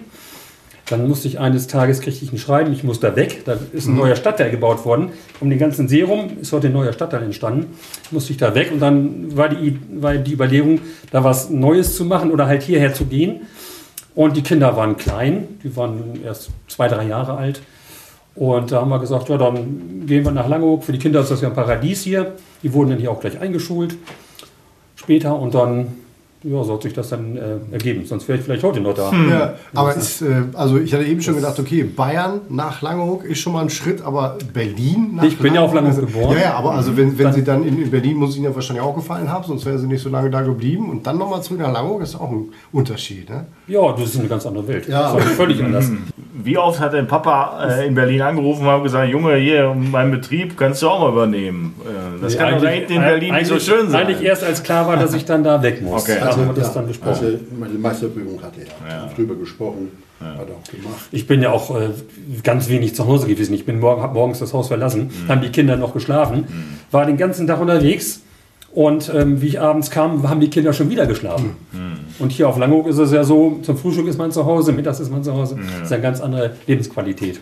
Dann 0.90 1.08
musste 1.08 1.28
ich 1.28 1.40
eines 1.40 1.68
Tages, 1.68 2.02
kriegte 2.02 2.26
ich 2.26 2.32
ein 2.32 2.40
Schreiben, 2.40 2.74
ich 2.74 2.84
muss 2.84 3.00
da 3.00 3.16
weg. 3.16 3.44
Da 3.46 3.58
ist 3.74 3.88
ein 3.88 3.96
neuer 3.96 4.16
Stadtteil 4.16 4.50
gebaut 4.50 4.86
worden. 4.86 5.12
Um 5.40 5.50
den 5.50 5.60
ganzen 5.60 5.88
See 5.88 6.02
rum 6.02 6.38
ist 6.42 6.52
heute 6.52 6.68
ein 6.68 6.74
neuer 6.74 6.94
Stadtteil 6.94 7.22
entstanden. 7.22 7.78
Musste 8.10 8.32
ich 8.32 8.38
da 8.38 8.56
weg 8.56 8.72
und 8.72 8.80
dann 8.80 9.36
war 9.38 9.50
die, 9.50 9.80
war 9.92 10.16
die 10.16 10.34
Überlegung, 10.34 10.82
da 11.12 11.24
was 11.24 11.52
Neues 11.52 11.96
zu 11.96 12.06
machen 12.06 12.32
oder 12.32 12.48
halt 12.48 12.64
hierher 12.64 12.94
zu 12.94 13.06
gehen. 13.06 13.42
Und 14.16 14.36
die 14.36 14.42
Kinder 14.42 14.76
waren 14.76 14.98
klein, 14.98 15.48
die 15.64 15.76
waren 15.76 16.24
erst 16.24 16.50
zwei, 16.68 16.88
drei 16.88 17.06
Jahre 17.06 17.38
alt. 17.38 17.62
Und 18.40 18.72
da 18.72 18.80
haben 18.80 18.90
wir 18.90 19.00
gesagt, 19.00 19.28
ja, 19.28 19.38
dann 19.38 20.06
gehen 20.08 20.24
wir 20.24 20.32
nach 20.32 20.48
Langeoog. 20.48 20.86
Für 20.86 20.94
die 20.94 20.98
Kinder 20.98 21.20
ist 21.20 21.30
das 21.30 21.42
ja 21.42 21.50
ein 21.50 21.54
Paradies 21.54 22.04
hier. 22.04 22.36
Die 22.64 22.74
wurden 22.74 22.92
dann 22.92 23.00
hier 23.00 23.12
auch 23.12 23.20
gleich 23.20 23.38
eingeschult 23.38 23.98
später 24.96 25.38
und 25.38 25.54
dann 25.54 25.88
ja, 26.42 26.64
so 26.64 26.74
hat 26.74 26.84
sich 26.84 26.94
das 26.94 27.10
dann 27.10 27.36
äh, 27.36 27.58
ergeben. 27.72 28.06
Sonst 28.06 28.28
wäre 28.30 28.40
ich 28.40 28.46
vielleicht 28.46 28.64
heute 28.64 28.80
noch 28.80 28.94
da. 28.94 29.12
Ja, 29.30 29.56
aber 29.76 29.94
ist, 29.96 30.22
äh, 30.22 30.44
also 30.54 30.78
ich 30.78 30.94
hatte 30.94 31.04
eben 31.04 31.22
schon 31.22 31.36
gedacht, 31.36 31.60
okay, 31.60 31.84
Bayern 31.84 32.40
nach 32.48 32.82
Langeoog 32.82 33.26
ist 33.26 33.40
schon 33.40 33.52
mal 33.52 33.62
ein 33.62 33.70
Schritt, 33.70 34.02
aber 34.02 34.38
Berlin 34.54 35.16
nach 35.16 35.24
Ich 35.24 35.38
bin 35.38 35.54
ja 35.54 35.62
auf 35.62 35.74
Langeoog 35.74 35.96
also, 35.96 36.08
geboren. 36.08 36.38
Ja, 36.38 36.44
ja, 36.44 36.54
aber 36.54 36.76
also 36.76 36.96
wenn, 36.96 37.18
wenn 37.20 37.34
Sie 37.34 37.44
dann 37.44 37.66
in, 37.66 37.82
in 37.82 37.92
Berlin, 37.92 38.16
muss 38.16 38.30
es 38.30 38.36
Ihnen 38.38 38.46
ja 38.46 38.56
wahrscheinlich 38.56 38.84
auch 38.84 38.96
gefallen 38.96 39.30
haben, 39.30 39.44
sonst 39.44 39.66
wären 39.66 39.80
Sie 39.80 39.88
nicht 39.88 40.02
so 40.02 40.10
lange 40.10 40.30
da 40.30 40.42
geblieben 40.42 40.90
und 40.90 41.06
dann 41.06 41.18
nochmal 41.18 41.44
zurück 41.44 41.60
nach 41.60 41.74
Langeoog, 41.74 42.02
ist 42.04 42.16
auch 42.16 42.32
ein 42.32 42.50
Unterschied, 42.72 43.30
ne? 43.30 43.46
Ja, 43.68 43.92
das 43.92 44.06
ist 44.06 44.20
eine 44.20 44.30
ganz 44.30 44.46
andere 44.46 44.66
Welt. 44.68 44.88
Ja. 44.88 45.14
Das 45.14 45.26
ist 45.26 45.34
völlig 45.34 45.62
anders. 45.62 45.92
Wie 46.42 46.58
oft 46.58 46.80
hat 46.80 46.94
dein 46.94 47.08
Papa 47.08 47.68
äh, 47.68 47.88
in 47.88 47.96
Berlin 47.96 48.22
angerufen 48.22 48.66
und 48.66 48.84
gesagt, 48.84 49.12
Junge, 49.12 49.36
hier, 49.36 49.74
meinen 49.74 50.12
Betrieb 50.12 50.58
kannst 50.58 50.82
du 50.82 50.90
auch 50.90 51.02
mal 51.02 51.12
übernehmen. 51.12 51.76
Äh, 51.84 52.22
das 52.22 52.38
kann 52.38 52.56
doch 52.56 52.64
in 52.64 53.02
Berlin 53.02 53.36
nicht 53.36 53.48
so 53.48 53.60
schön 53.60 53.90
sein. 53.90 54.06
Eigentlich 54.06 54.22
erst 54.22 54.46
als 54.46 54.64
klar 54.64 54.88
war, 54.88 54.96
dass 54.96 55.14
ich 55.14 55.26
dann 55.26 55.44
da 55.44 55.62
weg 55.62 55.82
muss. 55.82 56.04
Okay. 56.04 56.29
Da 56.36 56.42
haben 56.42 56.48
wir 56.48 56.54
das 56.54 56.68
ja, 56.68 56.74
dann 56.74 56.88
besprochen. 56.88 57.10
als 57.12 57.22
er 57.22 57.40
meine 57.60 57.74
Meisterprüfung 57.74 58.42
hatte, 58.42 58.62
ja. 58.62 59.10
Drüber 59.16 59.36
gesprochen, 59.36 59.92
hat 60.20 60.48
er 60.50 60.56
auch 60.56 60.72
gemacht. 60.72 61.10
Ich 61.12 61.28
bin 61.28 61.42
ja 61.42 61.52
auch 61.52 61.80
äh, 61.80 61.90
ganz 62.44 62.70
wenig 62.70 62.96
zu 62.96 63.08
Hause 63.08 63.28
gewesen. 63.28 63.54
Ich 63.54 63.66
bin 63.66 63.80
morgen, 63.80 64.02
habe 64.02 64.14
morgens 64.14 64.40
das 64.40 64.54
Haus 64.54 64.68
verlassen, 64.68 65.12
haben 65.28 65.42
die 65.42 65.50
Kinder 65.50 65.78
noch 65.78 65.94
geschlafen, 65.94 66.46
war 66.92 67.06
den 67.06 67.18
ganzen 67.18 67.48
Tag 67.48 67.62
unterwegs 67.62 68.22
und 68.72 69.12
ähm, 69.14 69.42
wie 69.42 69.48
ich 69.48 69.62
abends 69.62 69.90
kam, 69.90 70.30
haben 70.30 70.40
die 70.40 70.50
Kinder 70.50 70.74
schon 70.74 70.90
wieder 70.90 71.08
geschlafen. 71.08 71.56
Und 72.20 72.32
hier 72.32 72.48
auf 72.48 72.58
Langhoek 72.58 72.88
ist 72.88 72.98
es 72.98 73.12
ja 73.12 73.24
so, 73.24 73.60
zum 73.64 73.78
Frühstück 73.78 74.08
ist 74.08 74.18
man 74.18 74.32
zu 74.32 74.46
Hause, 74.46 74.74
mittags 74.74 75.00
ist 75.00 75.12
man 75.12 75.24
zu 75.24 75.34
Hause. 75.34 75.58
Das 75.58 75.88
ist 75.88 75.94
eine 75.94 76.02
ganz 76.02 76.22
andere 76.22 76.52
Lebensqualität. 76.68 77.40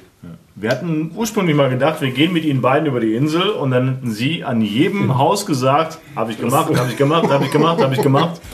Wir 0.56 0.70
hatten 0.72 1.12
ursprünglich 1.16 1.56
mal 1.56 1.70
gedacht, 1.70 2.02
wir 2.02 2.12
gehen 2.12 2.34
mit 2.34 2.46
Ihnen 2.46 2.62
beiden 2.62 2.88
über 2.88 3.00
die 3.00 3.14
Insel 3.14 3.50
und 3.50 3.72
dann 3.72 3.88
hätten 3.96 4.12
Sie 4.12 4.44
an 4.44 4.62
jedem 4.62 5.18
Haus 5.18 5.46
gesagt, 5.46 6.00
habe 6.16 6.32
ich 6.32 6.40
gemacht, 6.40 6.76
habe 6.76 6.90
ich 6.90 6.98
gemacht, 6.98 7.30
habe 7.30 7.46
ich 7.46 7.52
gemacht, 7.52 7.82
habe 7.82 7.94
ich 7.94 8.02
gemacht. 8.02 8.42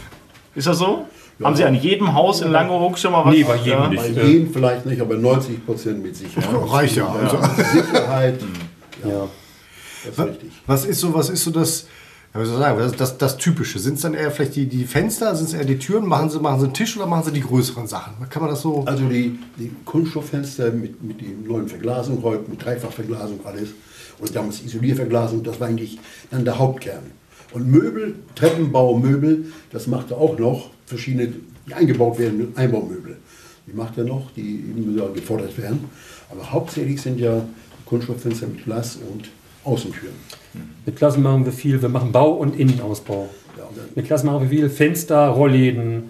Ist 0.55 0.67
das 0.67 0.77
so? 0.77 1.05
Haben 1.43 1.55
Sie 1.55 1.63
an 1.63 1.73
jedem 1.75 2.13
Haus 2.13 2.41
in 2.41 2.51
Langeoog 2.51 2.97
schon 2.97 3.11
mal 3.11 3.25
was? 3.25 3.33
Nee, 3.33 3.43
bei 3.43 3.55
jedem 3.57 3.71
Ja. 3.79 3.87
nicht. 3.89 4.15
Bei 4.15 4.23
jedem 4.23 4.53
vielleicht 4.53 4.85
nicht, 4.85 5.01
aber 5.01 5.15
90 5.15 5.65
Prozent 5.65 6.03
mit 6.03 6.15
Sicherheit. 6.15 6.49
Reicht 6.71 6.95
ja. 6.95 7.07
Also. 7.07 7.37
Sicherheit, 7.71 8.39
Ja. 9.03 9.27
das 10.05 10.17
ist 10.17 10.25
richtig. 10.25 10.51
Was 10.67 10.85
ist 10.85 10.99
so, 10.99 11.13
was 11.13 11.29
ist 11.29 11.43
so 11.43 11.49
das, 11.51 11.87
ja, 12.33 12.39
wie 12.41 12.45
soll 12.45 12.55
ich 12.55 12.61
sagen, 12.61 12.77
das, 12.79 12.95
das, 12.95 13.17
das 13.17 13.37
Typische? 13.37 13.79
Sind 13.79 13.95
es 13.95 14.01
dann 14.01 14.13
eher 14.13 14.29
vielleicht 14.31 14.55
die, 14.55 14.67
die 14.67 14.85
Fenster, 14.85 15.35
sind 15.35 15.47
es 15.47 15.53
eher 15.55 15.65
die 15.65 15.79
Türen? 15.79 16.05
Machen 16.05 16.29
sie, 16.29 16.39
machen 16.39 16.59
sie 16.59 16.65
einen 16.67 16.73
Tisch 16.75 16.95
oder 16.97 17.07
machen 17.07 17.23
sie 17.25 17.31
die 17.31 17.41
größeren 17.41 17.87
Sachen? 17.87 18.13
Kann 18.29 18.43
man 18.43 18.51
das 18.51 18.61
so? 18.61 18.83
Also 18.85 19.03
die, 19.05 19.39
die 19.57 19.71
Kunststofffenster 19.85 20.71
mit, 20.71 21.01
mit 21.03 21.19
der 21.19 21.29
neuen 21.47 21.67
Verglasung 21.67 22.21
heute, 22.23 22.49
mit 22.49 22.63
Dreifachverglasung 22.63 23.39
alles 23.43 23.69
und 24.19 24.35
damals 24.35 24.61
Isolierverglasung, 24.63 25.41
das 25.43 25.59
war 25.59 25.67
eigentlich 25.67 25.97
dann 26.29 26.45
der 26.45 26.59
Hauptkern. 26.59 27.11
Und 27.53 27.69
Möbel, 27.69 28.15
Treppenbau, 28.35 28.97
Möbel, 28.97 29.45
das 29.71 29.87
macht 29.87 30.11
er 30.11 30.17
auch 30.17 30.37
noch, 30.37 30.71
verschiedene, 30.85 31.31
die 31.67 31.73
eingebaut 31.73 32.19
werden 32.19 32.51
Einbaumöbel. 32.55 33.17
Die 33.67 33.73
macht 33.73 33.97
er 33.97 34.03
noch, 34.03 34.31
die 34.35 34.41
eben 34.41 34.99
gefordert 35.13 35.57
werden. 35.57 35.85
Aber 36.29 36.51
hauptsächlich 36.51 37.01
sind 37.01 37.19
ja 37.19 37.45
Kunststofffenster 37.85 38.47
mit 38.47 38.65
Glas 38.65 38.97
und 39.11 39.29
Außentüren. 39.63 40.15
Mit 40.85 40.97
Klassen 40.97 41.23
machen 41.23 41.45
wir 41.45 41.53
viel. 41.53 41.81
Wir 41.81 41.89
machen 41.89 42.11
Bau- 42.11 42.33
und 42.33 42.59
Innenausbau. 42.59 43.29
Ja, 43.57 43.63
und 43.63 43.95
Mit 43.95 44.05
Klassen 44.05 44.25
machen 44.27 44.41
wir 44.41 44.49
viel. 44.49 44.69
Fenster, 44.69 45.27
Rollläden, 45.27 46.09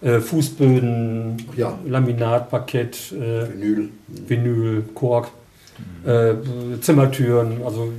äh, 0.00 0.20
Fußböden, 0.20 1.36
Ja. 1.56 1.78
Laminat, 1.86 2.50
Parkett, 2.50 3.12
äh, 3.12 3.52
Vinyl. 3.52 3.88
Vinyl, 4.26 4.84
Kork, 4.94 5.30
äh, 6.06 6.34
Zimmertüren. 6.80 7.58
Also 7.64 7.92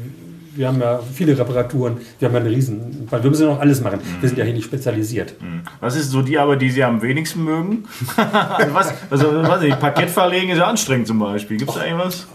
wir 0.55 0.67
haben 0.67 0.79
ja 0.79 0.99
viele 1.13 1.37
Reparaturen. 1.37 1.97
Wir 2.17 2.27
haben 2.27 2.35
ja 2.35 2.41
eine 2.41 2.49
riesen, 2.49 3.07
weil 3.09 3.23
wir 3.23 3.29
müssen 3.29 3.43
ja 3.43 3.53
noch 3.53 3.59
alles 3.59 3.81
machen. 3.81 3.99
Wir 4.19 4.29
sind 4.29 4.37
ja 4.37 4.45
hier 4.45 4.53
nicht 4.53 4.65
spezialisiert. 4.65 5.35
Was 5.79 5.95
ist 5.95 6.11
so 6.11 6.21
die 6.21 6.37
Arbeit, 6.37 6.61
die 6.61 6.69
Sie 6.69 6.83
am 6.83 7.01
wenigsten 7.01 7.43
mögen? 7.43 7.85
also 8.17 8.73
was, 8.73 8.93
also, 9.09 9.43
was 9.43 9.61
nicht, 9.61 9.79
Parkett 9.79 10.09
verlegen 10.09 10.49
ist 10.49 10.57
ja 10.57 10.67
anstrengend 10.67 11.07
zum 11.07 11.19
Beispiel. 11.19 11.57
Gibt 11.57 11.69
es 11.71 11.77
da 11.77 11.85
irgendwas? 11.85 12.27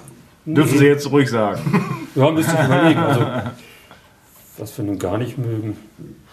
Dürfen 0.47 0.78
Sie 0.78 0.87
jetzt 0.87 1.11
ruhig 1.11 1.28
sagen. 1.28 1.61
Ja, 2.16 2.30
müsste 2.30 2.52
ich 2.56 2.64
überlegen. 2.64 3.00
Also, 3.00 3.26
was 4.56 4.78
wir 4.78 4.85
nun 4.85 5.00
gar 5.00 5.18
nicht 5.18 5.37
mögen. 5.37 5.76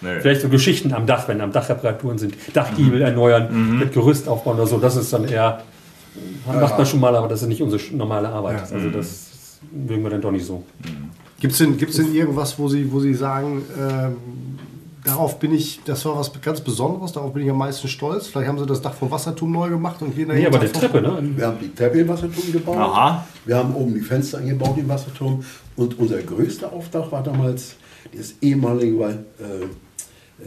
Nee. 0.02 0.20
Vielleicht 0.20 0.42
so 0.42 0.50
Geschichten 0.50 0.94
am 0.94 1.08
Dach, 1.08 1.28
wenn 1.28 1.42
am 1.42 1.52
Dach 1.52 1.70
Reparaturen 1.70 2.20
sind. 2.20 2.36
Dachgiebel 2.54 3.02
erneuern, 3.02 3.80
mit 3.80 3.92
Gerüst 3.92 4.28
aufbauen 4.28 4.58
oder 4.58 4.68
so. 4.68 4.78
Das 4.78 4.96
ist 4.96 5.12
dann 5.12 5.26
eher, 5.26 5.64
macht 6.46 6.78
man 6.78 6.86
schon 6.86 7.00
mal, 7.00 7.16
aber 7.16 7.28
das 7.28 7.42
ist 7.42 7.48
nicht 7.48 7.64
unsere 7.64 7.82
normale 7.96 8.30
Arbeit. 8.30 8.72
Also 8.72 8.92
das 8.92 9.60
mögen 9.72 10.04
wir 10.04 10.12
dann 10.12 10.22
doch 10.22 10.32
nicht 10.32 10.46
so. 10.46 10.64
Gibt 11.42 11.54
es 11.54 11.58
denn, 11.58 11.76
gibt's 11.76 11.96
denn 11.96 12.14
irgendwas, 12.14 12.58
wo 12.60 12.70
Sie, 12.70 12.92
wo 12.92 13.00
Sie 13.00 13.16
sagen, 13.16 13.64
ähm, 13.76 14.16
darauf 15.04 15.40
bin 15.40 15.54
ich, 15.54 15.80
das 15.84 16.06
war 16.06 16.16
was 16.16 16.32
ganz 16.40 16.62
Besonderes, 16.62 17.14
darauf 17.14 17.34
bin 17.34 17.44
ich 17.44 17.50
am 17.50 17.58
meisten 17.58 17.88
stolz? 17.88 18.28
Vielleicht 18.28 18.48
haben 18.48 18.60
Sie 18.60 18.66
das 18.68 18.80
Dach 18.80 18.94
vom 18.94 19.10
Wasserturm 19.10 19.52
neu 19.52 19.70
gemacht 19.70 20.04
und 20.04 20.16
gehen 20.16 20.28
da 20.28 20.36
Nee, 20.36 20.42
jeden 20.42 20.54
aber 20.54 20.64
die 20.64 20.72
Treppe, 20.72 21.02
ne? 21.02 21.20
Wir 21.36 21.48
haben 21.48 21.58
die 21.60 21.74
Treppe 21.74 22.00
im 22.00 22.08
Wasserturm 22.08 22.52
gebaut. 22.52 22.78
Aha. 22.78 23.26
Wir 23.46 23.58
haben 23.58 23.74
oben 23.74 23.96
die 23.96 24.02
Fenster 24.02 24.38
eingebaut 24.38 24.78
im 24.78 24.88
Wasserturm. 24.88 25.44
Und 25.76 25.98
unser 25.98 26.22
größter 26.22 26.72
Auftrag 26.72 27.12
war 27.12 27.24
damals 27.24 27.76
das 28.16 28.36
ehemalige 28.42 29.04
äh, 29.04 29.10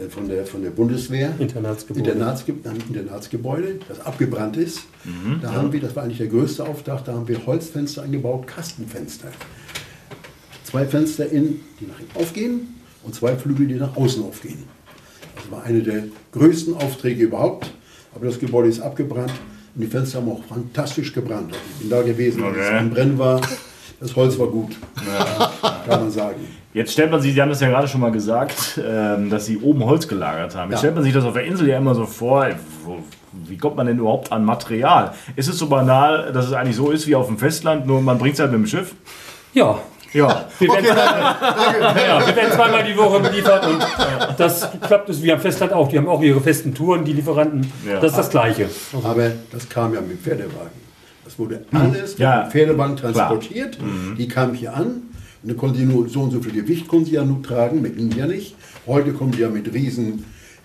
äh, 0.01 0.09
von, 0.09 0.29
der, 0.29 0.45
von 0.45 0.63
der 0.63 0.69
Bundeswehr. 0.69 1.33
Internatsgebäude. 1.37 2.09
Internatsge 2.09 2.53
Internatsgebäude, 2.87 3.79
das 3.89 3.99
abgebrannt 3.99 4.55
ist. 4.55 4.83
da 5.41 5.51
haben 5.51 5.73
wir, 5.73 5.81
das 5.81 5.93
war 5.93 6.03
eigentlich 6.03 6.19
der 6.19 6.27
größte 6.27 6.65
Auftrag, 6.65 7.03
da 7.03 7.13
haben 7.13 7.27
wir 7.27 7.45
Holzfenster 7.45 8.03
eingebaut, 8.03 8.47
Kastenfenster. 8.47 9.27
Zwei 10.75 10.85
Fenster 10.87 11.31
in, 11.31 11.61
die 11.79 11.85
nach 11.85 11.97
innen 12.01 12.09
aufgehen 12.15 12.75
und 13.05 13.15
zwei 13.15 13.33
Flügel, 13.37 13.65
die 13.65 13.75
nach 13.75 13.95
außen 13.95 14.21
aufgehen. 14.25 14.61
Das 15.37 15.49
war 15.49 15.63
einer 15.63 15.79
der 15.79 16.03
größten 16.33 16.75
Aufträge 16.75 17.23
überhaupt. 17.23 17.71
Aber 18.13 18.25
das 18.25 18.37
Gebäude 18.37 18.67
ist 18.67 18.81
abgebrannt 18.81 19.31
und 19.73 19.81
die 19.81 19.87
Fenster 19.87 20.17
haben 20.19 20.29
auch 20.29 20.43
fantastisch 20.43 21.13
gebrannt. 21.13 21.53
Also 21.53 21.59
ich 21.75 21.79
bin 21.79 21.89
da 21.91 22.01
gewesen, 22.01 22.43
als 22.43 22.57
es 22.57 22.65
Okay. 22.67 22.77
am 22.77 22.89
Brennen 22.89 23.17
war. 23.17 23.39
Das 24.01 24.13
Holz 24.17 24.37
war 24.37 24.47
gut, 24.47 24.75
kann 25.87 26.01
man 26.01 26.11
sagen. 26.11 26.41
Jetzt 26.73 26.91
stellt 26.91 27.09
man 27.09 27.21
sich, 27.21 27.33
Sie 27.33 27.41
haben 27.41 27.47
das 27.47 27.61
ja 27.61 27.69
gerade 27.69 27.87
schon 27.87 28.01
mal 28.01 28.11
gesagt, 28.11 28.77
ähm, 28.85 29.29
dass 29.29 29.45
Sie 29.45 29.57
oben 29.59 29.81
Holz 29.85 30.05
gelagert 30.09 30.55
haben. 30.57 30.71
Jetzt 30.71 30.79
Ja. 30.79 30.79
stellt 30.79 30.95
man 30.95 31.05
sich 31.05 31.13
das 31.13 31.23
auf 31.23 31.35
der 31.35 31.45
Insel 31.45 31.69
ja 31.69 31.77
immer 31.77 31.95
so 31.95 32.05
vor, 32.05 32.49
wie 33.47 33.57
kommt 33.57 33.77
man 33.77 33.87
denn 33.87 33.97
überhaupt 33.97 34.29
an 34.33 34.43
Material? 34.43 35.13
Ist 35.37 35.47
es 35.47 35.57
so 35.57 35.67
banal, 35.69 36.33
dass 36.33 36.45
es 36.47 36.51
eigentlich 36.51 36.75
so 36.75 36.91
ist 36.91 37.07
wie 37.07 37.15
auf 37.15 37.27
dem 37.27 37.37
Festland, 37.37 37.87
nur 37.87 38.01
man 38.01 38.17
bringt 38.17 38.33
es 38.33 38.41
halt 38.41 38.51
mit 38.51 38.59
dem 38.59 38.67
Schiff? 38.67 38.93
Ja. 39.53 39.79
Ja. 40.15 40.45
Wir 40.59 40.69
werden, 40.69 40.85
zweimal, 40.85 41.35
ja, 42.07 42.27
wir 42.27 42.35
werden 42.35 42.51
zweimal 42.53 42.83
die 42.85 42.97
Woche 42.97 43.19
beliefert 43.19 43.67
und 43.67 43.85
das 44.37 44.67
klappt 44.81 45.09
es 45.09 45.21
wie 45.21 45.31
am 45.31 45.39
Festland 45.39 45.73
auch. 45.73 45.89
Die 45.89 45.97
haben 45.97 46.07
auch 46.07 46.21
ihre 46.21 46.39
festen 46.39 46.73
Touren, 46.73 47.03
die 47.03 47.13
Lieferanten. 47.13 47.69
Ja. 47.85 47.99
Das 47.99 48.11
ist 48.11 48.17
das 48.17 48.29
Gleiche. 48.29 48.69
Aber 49.03 49.31
das 49.51 49.67
kam 49.67 49.93
ja 49.93 49.99
mit 50.01 50.11
dem 50.11 50.19
Pferdewagen. 50.19 50.85
Das 51.25 51.37
wurde 51.37 51.65
alles 51.73 52.11
mit 52.11 52.19
Ja. 52.19 52.43
dem 52.43 52.51
Pferdewagen 52.51 52.95
transportiert. 52.97 53.77
Die 54.17 54.27
kam 54.27 54.53
hier 54.53 54.73
an. 54.73 54.85
Und 54.85 55.49
dann 55.51 55.57
konnte 55.57 55.77
die 55.79 55.85
nur 55.85 56.07
so 56.09 56.21
und 56.21 56.31
so 56.31 56.39
viel 56.41 56.53
Gewicht 56.53 56.87
konnten 56.87 57.05
sie 57.05 57.13
ja 57.15 57.23
nur 57.23 57.43
tragen, 57.43 57.81
mit 57.81 57.97
ihnen 57.97 58.11
ja 58.17 58.25
nicht. 58.25 58.55
Heute 58.87 59.11
kommen 59.13 59.31
die 59.31 59.39
ja 59.41 59.49
mit 59.49 59.71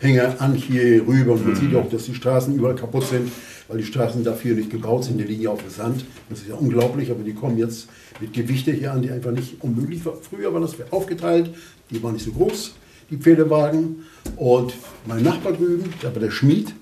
Riesenhänger 0.02 0.40
an 0.40 0.54
hier 0.54 1.07
rüber 1.07 1.33
und 1.33 1.47
man 1.47 1.57
sieht 1.57 1.73
ja 1.73 1.78
auch, 1.78 1.88
dass 1.88 2.04
die 2.04 2.14
Straßen 2.14 2.54
überall 2.54 2.75
kaputt 2.75 3.07
sind, 3.07 3.30
weil 3.69 3.78
die 3.78 3.85
Straßen 3.85 4.25
dafür 4.25 4.54
nicht 4.54 4.71
gebaut 4.71 5.04
sind. 5.04 5.19
Die 5.19 5.25
liegen 5.25 5.42
ja 5.42 5.50
auf 5.50 5.62
dem 5.62 5.71
Sand. 5.71 6.04
Das 6.28 6.40
ist 6.40 6.49
ja 6.49 6.54
unglaublich, 6.54 7.11
aber 7.11 7.23
die 7.23 7.35
kommen 7.35 7.59
jetzt 7.59 7.88
mit 8.21 8.33
Gewichte 8.33 8.73
hier 8.73 8.92
an, 8.92 9.02
die 9.02 9.11
einfach 9.11 9.30
nicht 9.30 9.62
unmöglich 9.62 10.04
waren. 10.04 10.19
Früher 10.23 10.52
war 10.52 10.61
das 10.61 10.75
aufgeteilt, 10.90 11.50
die 11.90 12.02
waren 12.02 12.14
nicht 12.14 12.25
so 12.25 12.33
groß, 12.33 12.75
die 13.11 13.16
Pferdewagen. 13.16 14.04
Und 14.37 14.75
mein 15.07 15.23
Nachbar 15.23 15.52
drüben, 15.52 15.92
der 16.02 16.14
war 16.14 16.21
der 16.21 16.30
Schmied, 16.30 16.75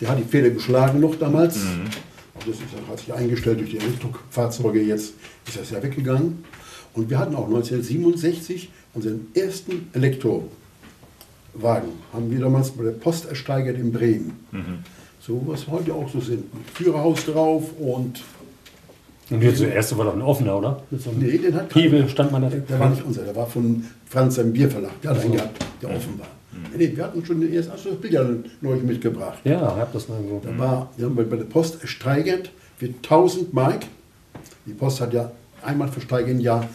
der 0.00 0.08
hat 0.10 0.18
die 0.18 0.24
Pferde 0.24 0.52
geschlagen 0.52 1.00
noch 1.00 1.16
damals. 1.16 1.56
Und 2.34 2.48
das 2.48 2.56
ist, 2.56 2.88
hat 2.88 2.98
sich 2.98 3.12
eingestellt 3.12 3.60
durch 3.60 3.70
die 3.70 3.78
Elektrofahrzeuge. 3.78 4.82
Jetzt 4.82 5.14
ist 5.46 5.60
das 5.60 5.70
ja 5.70 5.82
weggegangen. 5.82 6.44
Und 6.94 7.08
wir 7.08 7.18
hatten 7.18 7.34
auch 7.34 7.46
1967 7.46 8.70
unseren 8.94 9.28
ersten 9.34 9.88
Elektrowagen. 11.54 11.90
Haben 12.12 12.30
wir 12.30 12.40
damals 12.40 12.70
bei 12.70 12.84
der 12.84 12.90
Post 12.92 13.28
ersteigert 13.28 13.76
in 13.78 13.92
Bremen. 13.92 14.44
So 15.20 15.40
was 15.46 15.68
heute 15.68 15.94
auch 15.94 16.08
so 16.08 16.20
sind. 16.20 16.44
Führerhaus 16.74 17.24
drauf 17.26 17.70
und 17.78 18.20
Und 19.30 19.42
jetzt 19.42 19.60
der 19.60 19.74
erste 19.74 19.96
war 19.96 20.06
doch 20.06 20.14
ein 20.14 20.22
offener, 20.22 20.58
oder? 20.58 20.82
Mit 20.90 21.00
so 21.00 21.10
Nee, 21.12 21.38
den 21.38 21.54
hat 21.54 21.74
Hebel 21.74 22.08
stand 22.08 22.32
man 22.32 22.42
da. 22.42 22.48
Der 22.50 22.78
war 22.78 22.90
nicht 22.90 23.04
unser, 23.04 23.22
der 23.22 23.36
war 23.36 23.46
von 23.46 23.84
Franz 24.06 24.34
seinem 24.34 24.52
Bierverlag. 24.52 25.00
Der 25.02 25.10
hat 25.12 25.20
einen 25.20 25.32
gehabt, 25.32 25.64
der 25.80 25.90
offen 25.90 26.18
war. 26.18 26.26
Nee, 26.76 26.92
wir 26.94 27.04
hatten 27.04 27.24
schon 27.24 27.40
den 27.40 27.52
ersten, 27.52 27.72
du 27.82 27.90
das 27.90 28.00
Bild 28.00 28.12
ja 28.12 28.24
neulich 28.60 28.82
mitgebracht. 28.82 29.38
Ja, 29.44 29.76
hab 29.76 29.92
das 29.92 30.08
mal 30.08 30.18
so. 30.28 30.40
Da 30.44 30.58
war, 30.58 30.90
wir 30.96 31.06
haben 31.06 31.16
bei 31.16 31.22
bei 31.22 31.36
der 31.36 31.44
Post 31.44 31.80
ersteigert 31.80 32.50
für 32.76 32.86
1000 32.86 33.54
Mark. 33.54 33.84
Die 34.66 34.72
Post 34.72 35.00
hat 35.00 35.14
ja 35.14 35.30
einmal 35.62 35.88
versteigert 35.88 36.30
im 36.30 36.40
Jahr 36.40 36.68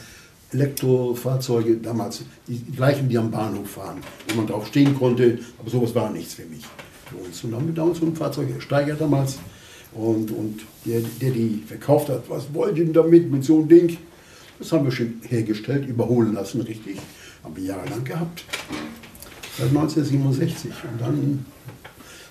Elektrofahrzeuge, 0.54 1.78
damals 1.78 2.22
die, 2.48 2.60
gleichen, 2.72 3.10
die 3.10 3.18
am 3.18 3.32
Bahnhof 3.32 3.72
fahren, 3.72 3.98
wo 4.28 4.38
man 4.38 4.48
drauf 4.48 4.68
stehen 4.68 4.98
konnte, 4.98 5.40
aber 5.60 5.70
sowas 5.70 5.94
war 5.94 6.10
nichts 6.10 6.36
für 6.36 6.46
mich. 6.46 6.64
Für 7.06 7.18
uns. 7.18 7.44
Und 7.44 7.52
dann 7.52 7.62
haben 7.62 7.68
wir 7.68 7.76
damals 7.76 8.00
so 8.00 8.06
ein 8.06 8.16
Fahrzeug 8.16 8.50
ersteigert 8.54 9.02
damals. 9.02 9.38
Und, 9.94 10.32
und 10.32 10.62
der, 10.86 11.02
der 11.22 11.32
die 11.32 11.64
verkauft 11.66 12.10
hat, 12.10 12.30
was 12.30 12.54
wollt 12.54 12.78
ihr 12.78 12.86
denn 12.86 12.94
damit, 12.94 13.32
mit 13.32 13.44
so 13.44 13.58
einem 13.58 13.68
Ding? 13.68 13.98
Das 14.60 14.72
haben 14.72 14.86
wir 14.86 14.92
schon 14.92 15.22
hergestellt, 15.28 15.88
überholen 15.88 16.34
lassen, 16.34 16.62
richtig. 16.62 16.98
Haben 17.44 17.56
wir 17.56 17.64
jahrelang 17.64 18.04
gehabt. 18.04 18.44
Seit 19.58 19.70
1967. 19.70 20.72
Und 20.92 21.02
dann, 21.02 21.46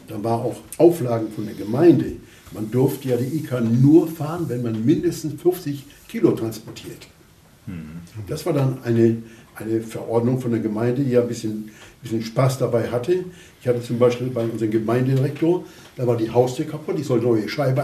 dann 0.09 0.25
war 0.25 0.45
auch 0.45 0.57
Auflagen 0.79 1.31
von 1.33 1.47
der 1.47 1.55
Gemeinde. 1.55 2.13
Man 2.53 2.71
durfte 2.71 3.09
ja 3.09 3.17
die 3.17 3.39
IK 3.39 3.61
nur 3.61 4.09
fahren, 4.09 4.45
wenn 4.49 4.63
man 4.63 4.85
mindestens 4.85 5.41
50 5.41 5.85
Kilo 6.09 6.33
transportiert. 6.33 7.09
Das 8.29 8.47
war 8.47 8.53
dann 8.53 8.79
eine, 8.85 9.17
eine 9.57 9.81
Verordnung 9.81 10.41
von 10.41 10.51
der 10.51 10.61
Gemeinde, 10.61 11.03
die 11.03 11.11
ja 11.11 11.23
ein 11.23 11.29
bisschen, 11.29 11.71
bisschen 12.03 12.23
Spaß 12.23 12.59
dabei 12.59 12.89
hatte. 12.89 13.25
Ich 13.61 13.67
hatte 13.69 13.83
zum 13.83 13.99
Beispiel 13.99 14.29
bei 14.29 14.45
unserem 14.45 14.71
Gemeindedirektor, 14.71 15.65
da 15.97 16.07
war 16.07 16.17
die 16.17 16.31
Haustür 16.31 16.67
kaputt, 16.67 16.99
ich 16.99 17.07
soll 17.07 17.21
neue 17.21 17.49
Scheibe 17.49 17.83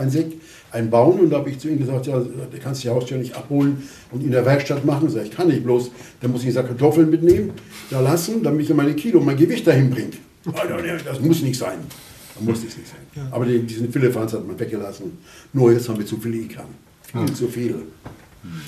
einbauen 0.71 1.21
und 1.21 1.31
da 1.31 1.39
habe 1.39 1.51
ich 1.51 1.59
zu 1.59 1.69
ihm 1.69 1.79
gesagt, 1.79 2.07
ja, 2.07 2.19
du 2.19 2.59
kannst 2.63 2.85
die 2.85 2.89
Haustür 2.89 3.19
nicht 3.19 3.35
abholen 3.35 3.83
und 4.11 4.23
in 4.23 4.31
der 4.31 4.45
Werkstatt 4.45 4.85
machen. 4.85 5.09
Sag 5.11 5.25
ich, 5.25 5.31
kann 5.33 5.51
ich 5.51 5.63
bloß, 5.63 5.91
dann 6.21 6.31
muss 6.31 6.43
ich 6.43 6.47
eine 6.47 6.55
Sack 6.55 6.69
Kartoffeln 6.69 7.11
mitnehmen, 7.11 7.51
da 7.91 8.01
lassen, 8.01 8.43
damit 8.43 8.69
ich 8.69 8.75
meine 8.75 8.95
Kilo, 8.95 9.21
mein 9.21 9.37
Gewicht 9.37 9.67
dahin 9.67 9.91
bringe. 9.91 10.11
Das 11.05 11.21
muss 11.21 11.43
nicht 11.43 11.59
sein. 11.59 11.79
Da 12.35 12.45
muss 12.45 12.59
es 12.59 12.77
nicht 12.77 12.89
sein. 12.89 13.27
Aber 13.31 13.45
die, 13.45 13.61
diesen 13.61 13.93
Philippans 13.93 14.33
hat 14.33 14.47
man 14.47 14.59
weggelassen. 14.59 15.19
Nur 15.53 15.73
jetzt 15.73 15.89
haben 15.89 15.99
wir 15.99 16.07
zu 16.07 16.17
viel 16.19 16.35
IK. 16.35 16.59
Viel 17.13 17.35
zu 17.35 17.49
viel. 17.49 17.75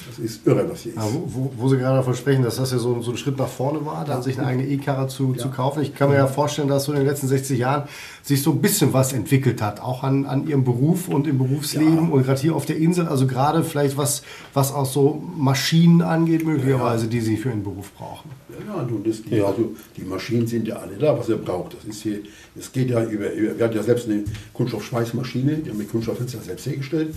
Das 0.09 0.19
ist 0.19 0.47
irre, 0.47 0.71
was 0.71 0.83
hier 0.83 0.93
ist. 0.93 0.99
Ja, 0.99 1.05
wo, 1.13 1.53
wo, 1.57 1.69
Sie 1.69 1.77
gerade 1.77 1.97
davon 1.97 2.15
sprechen, 2.15 2.45
dass 2.45 2.57
das 2.57 2.71
ja 2.71 2.79
so, 2.79 3.03
so 3.03 3.11
ein 3.11 3.17
Schritt 3.17 3.39
nach 3.39 3.49
vorne 3.49 3.85
war, 3.85 4.05
dann 4.05 4.23
sich 4.23 4.39
eine 4.39 4.47
eigene 4.47 4.69
E-Karre 4.69 5.09
zu, 5.09 5.35
zu 5.35 5.49
kaufen. 5.49 5.83
Ich 5.83 5.95
kann 5.95 6.11
mir 6.11 6.17
ja 6.17 6.29
vorstellen, 6.29 6.69
dass 6.69 6.85
so 6.85 6.93
in 6.93 6.99
den 6.99 7.07
letzten 7.07 7.27
60 7.27 7.59
Jahren 7.59 7.89
sich 8.23 8.43
so 8.43 8.53
ein 8.53 8.61
bisschen 8.61 8.93
was 8.93 9.13
entwickelt 9.13 9.61
hat, 9.61 9.81
auch 9.81 10.05
an, 10.05 10.27
an 10.27 10.47
Ihrem 10.47 10.63
Beruf 10.63 11.09
und 11.09 11.27
im 11.27 11.39
Berufsleben 11.39 12.13
und 12.13 12.23
gerade 12.23 12.41
hier 12.41 12.55
auf 12.55 12.67
der 12.67 12.77
Insel. 12.77 13.09
Also 13.09 13.27
gerade 13.27 13.65
vielleicht 13.65 13.97
was, 13.97 14.23
was 14.53 14.73
auch 14.73 14.87
so 14.87 15.23
Maschinen 15.37 16.03
angeht, 16.03 16.47
möglicherweise, 16.47 17.09
die 17.09 17.21
Sie 17.21 17.37
für 17.37 17.49
Ihren 17.49 17.65
Beruf 17.65 17.93
brauchen. 17.95 18.31
Ja, 18.51 18.77
ja, 18.77 18.83
nun, 18.83 19.03
das, 19.03 19.23
die, 19.23 19.41
also 19.41 19.75
die 19.97 20.03
Maschinen 20.03 20.47
sind 20.47 20.69
ja 20.69 20.77
alle 20.77 20.97
da, 20.97 21.19
was 21.19 21.29
er 21.29 21.37
braucht. 21.37 21.75
Das 21.75 21.85
ist 21.85 22.03
hier, 22.03 22.21
es 22.57 22.71
geht 22.71 22.91
ja 22.91 23.03
über, 23.05 23.33
über, 23.33 23.59
wir 23.59 23.65
hatten 23.65 23.77
ja 23.77 23.83
selbst 23.83 24.09
eine 24.09 24.23
Kunststoffschweißmaschine, 24.53 25.57
die 25.57 25.71
haben 25.71 25.79
mit 25.79 25.91
Kunststofffenster 25.91 26.39
selbst 26.41 26.67
hergestellt, 26.67 27.15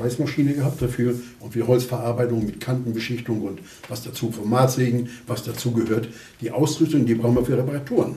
Schweißmaschine 0.00 0.54
gehabt 0.54 0.80
dafür 0.80 1.14
und 1.40 1.52
für 1.52 1.66
Holzverarbeitung 1.66 2.46
mit 2.46 2.60
Kantenbeschichtung 2.60 3.42
und 3.42 3.58
was 3.88 4.02
dazu 4.02 4.30
vom 4.30 4.48
Maßsägen, 4.48 5.08
was 5.26 5.42
dazu 5.42 5.72
gehört. 5.72 6.08
Die 6.40 6.50
Ausrüstung, 6.50 7.04
die 7.04 7.14
brauchen 7.14 7.36
wir 7.36 7.44
für 7.44 7.58
Reparaturen. 7.58 8.16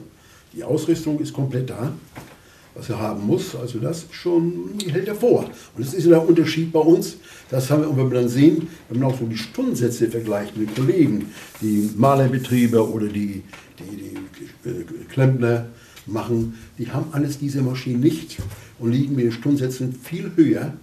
Die 0.53 0.63
Ausrüstung 0.63 1.19
ist 1.19 1.33
komplett 1.33 1.69
da, 1.69 1.91
was 2.73 2.89
er 2.89 2.99
haben 2.99 3.25
muss. 3.27 3.53
Also 3.55 3.79
das 3.79 4.05
schon 4.11 4.75
hält 4.87 5.07
er 5.09 5.15
vor. 5.15 5.45
Und 5.75 5.85
das 5.85 5.93
ist 5.93 6.07
der 6.07 6.25
Unterschied 6.25 6.71
bei 6.71 6.79
uns. 6.79 7.17
Das 7.49 7.69
haben 7.69 7.81
wir, 7.81 7.89
und 7.89 7.97
wenn 7.97 8.11
wir 8.11 8.21
dann 8.21 8.29
sehen, 8.29 8.67
wenn 8.87 8.99
man 8.99 9.11
auch 9.11 9.19
so 9.19 9.25
die 9.25 9.37
Stundensätze 9.37 10.09
vergleicht 10.09 10.55
mit 10.55 10.73
Kollegen, 10.75 11.31
die 11.61 11.89
Malerbetriebe 11.97 12.89
oder 12.89 13.07
die, 13.07 13.43
die, 13.79 14.15
die 14.63 14.69
äh, 14.69 14.83
Klempner 15.11 15.67
machen, 16.05 16.53
die 16.77 16.89
haben 16.91 17.07
alles 17.11 17.39
diese 17.39 17.61
Maschinen 17.61 17.99
nicht 17.99 18.37
und 18.79 18.91
liegen 18.91 19.15
mit 19.15 19.25
den 19.25 19.31
Stundensätzen 19.31 19.93
viel 19.93 20.31
höher. 20.35 20.73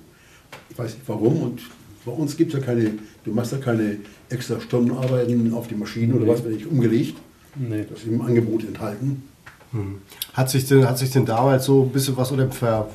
Ich 0.71 0.79
weiß 0.79 0.95
nicht 0.95 1.09
warum 1.09 1.43
und 1.43 1.61
bei 2.05 2.13
uns 2.13 2.37
gibt 2.37 2.55
es 2.55 2.61
ja 2.61 2.65
keine, 2.65 2.93
du 3.25 3.33
machst 3.33 3.53
ja 3.53 3.59
keine 3.59 3.99
extra 4.31 4.61
Stundenarbeiten 4.61 5.53
auf 5.55 5.69
die 5.69 5.75
Maschinen 5.75 6.15
oder 6.15 6.27
was, 6.33 6.45
wenn 6.45 6.53
nicht 6.53 6.67
umgelegt. 6.67 7.17
Nee. 7.57 7.85
Das 7.91 8.01
ist 8.01 8.07
im 8.07 8.23
Angebot 8.23 8.65
enthalten. 8.65 9.25
Hat 10.33 10.51
sich 10.51 10.67
denn, 10.67 10.87
hat 10.89 10.99
sich 10.99 11.11
denn 11.11 11.25
damals 11.27 11.65
so 11.67 11.83
ein 11.83 11.91
bisschen 11.91 12.17
was 12.17 12.33
oder 12.33 12.43
im, 12.45 12.51
Ver, 12.51 12.89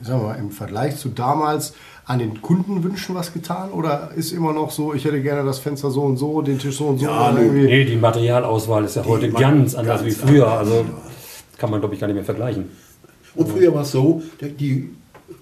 sagen 0.00 0.20
wir 0.22 0.28
mal, 0.28 0.34
im 0.38 0.50
Vergleich 0.50 0.96
zu 0.96 1.10
damals 1.10 1.74
an 2.06 2.20
den 2.20 2.40
Kundenwünschen 2.40 3.14
was 3.14 3.34
getan? 3.34 3.70
Oder 3.70 4.12
ist 4.16 4.32
immer 4.32 4.52
noch 4.54 4.70
so, 4.70 4.94
ich 4.94 5.04
hätte 5.04 5.20
gerne 5.20 5.44
das 5.44 5.58
Fenster 5.58 5.90
so 5.90 6.02
und 6.02 6.16
so, 6.16 6.40
den 6.40 6.58
Tisch 6.58 6.76
so 6.78 6.86
und 6.86 6.98
so? 6.98 7.04
Ja, 7.06 7.32
nee. 7.32 7.42
irgendwie- 7.42 7.64
Nee, 7.66 7.84
die 7.84 7.96
Materialauswahl 7.96 8.84
ist 8.84 8.96
ja 8.96 9.04
heute 9.04 9.30
ganz 9.30 9.74
anders 9.74 10.02
ganz 10.02 10.06
wie 10.06 10.10
früher. 10.18 10.46
anders, 10.46 10.68
Also 10.72 10.84
kann 11.58 11.70
man, 11.70 11.80
glaube 11.80 11.94
ich, 11.94 12.00
gar 12.00 12.06
nicht 12.06 12.16
mehr 12.16 12.24
vergleichen. 12.24 12.64
Und 13.34 13.48
früher 13.50 13.74
war 13.74 13.82
es 13.82 13.90
so, 13.92 14.22
die 14.40 14.88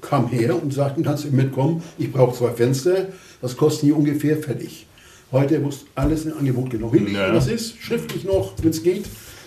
kamen 0.01 0.29
her 0.29 0.61
und 0.63 0.73
sagten, 0.73 1.03
kannst 1.03 1.25
du 1.25 1.29
mitkommen, 1.31 1.83
ich 1.99 2.11
brauche 2.13 2.37
zwei 2.37 2.51
Fenster, 2.53 3.09
das 3.43 3.57
kostet 3.57 3.83
hier 3.85 3.97
ungefähr 3.97 4.37
fertig. 4.37 4.87
Heute 5.33 5.61
muss 5.61 5.85
alles 5.95 6.25
im 6.25 6.37
Angebot 6.37 6.71
genau 6.71 6.91
hinlegen, 6.93 7.17
Ja. 7.17 7.35
was 7.35 7.47
ist, 7.47 7.77
schriftlich 7.79 8.25
noch, 8.25 8.53
wenn 8.63 8.71
es 8.71 8.83
geht. 8.83 9.05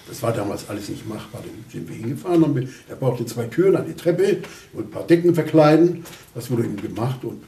Das 0.07 0.21
war 0.21 0.31
damals 0.33 0.69
alles 0.69 0.89
nicht 0.89 1.07
machbar. 1.07 1.41
Dann 1.43 1.51
sind 1.71 1.87
wir 1.89 1.95
hingefahren, 1.95 2.41
haben 2.43 2.55
wir, 2.55 2.67
er 2.89 2.95
brauchte 2.95 3.25
zwei 3.25 3.45
Türen, 3.45 3.75
eine 3.75 3.95
Treppe 3.95 4.37
und 4.73 4.85
ein 4.87 4.89
paar 4.91 5.07
Decken 5.07 5.33
verkleiden. 5.33 6.03
Das 6.35 6.51
wurde 6.51 6.63
ihm 6.63 6.75
gemacht 6.77 7.23
und 7.23 7.41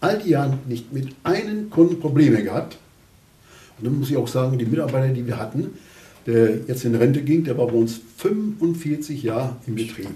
all 0.00 0.18
die 0.18 0.30
Jahre 0.30 0.58
nicht 0.68 0.92
mit 0.92 1.08
einem 1.24 1.70
Kunden 1.70 2.00
Probleme 2.00 2.42
gehabt. 2.42 2.76
Und 3.78 3.86
dann 3.86 3.98
muss 3.98 4.10
ich 4.10 4.16
auch 4.16 4.28
sagen, 4.28 4.58
die 4.58 4.64
Mitarbeiter, 4.66 5.12
die 5.12 5.26
wir 5.26 5.38
hatten, 5.38 5.70
der 6.26 6.58
jetzt 6.68 6.84
in 6.84 6.94
Rente 6.94 7.22
ging, 7.22 7.44
der 7.44 7.56
war 7.58 7.66
bei 7.66 7.74
uns 7.74 8.00
45 8.18 9.22
Jahre 9.22 9.56
im 9.66 9.74
Betrieb. 9.76 10.08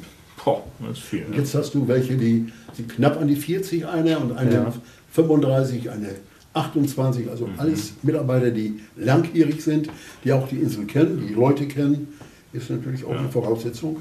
Boah, 0.47 0.63
das 0.81 0.99
ist 0.99 1.05
viel. 1.05 1.25
Ne? 1.29 1.37
jetzt 1.39 1.55
hast 1.57 1.75
du 1.75 1.87
welche, 1.89 2.15
die 2.17 2.47
sind 2.73 2.89
knapp 2.89 3.21
an 3.21 3.27
die 3.27 3.35
40 3.37 3.85
einer 3.87 4.21
und 4.21 4.39
eine 4.39 4.55
Ja. 4.55 4.73
35, 5.13 5.91
eine 5.91 6.11
28, 6.55 7.29
also 7.29 7.49
alles 7.59 7.95
Mitarbeiter, 8.03 8.51
die 8.51 8.81
langjährig 8.97 9.63
sind, 9.63 9.89
die 10.25 10.33
auch 10.33 10.47
die 10.49 10.57
Insel 10.57 10.85
kennen, 10.85 11.27
die 11.29 11.35
Leute 11.35 11.67
kennen, 11.67 12.09
ist 12.53 12.71
natürlich 12.71 13.05
auch 13.05 13.11
eine 13.19 13.29
Voraussetzung. 13.29 13.97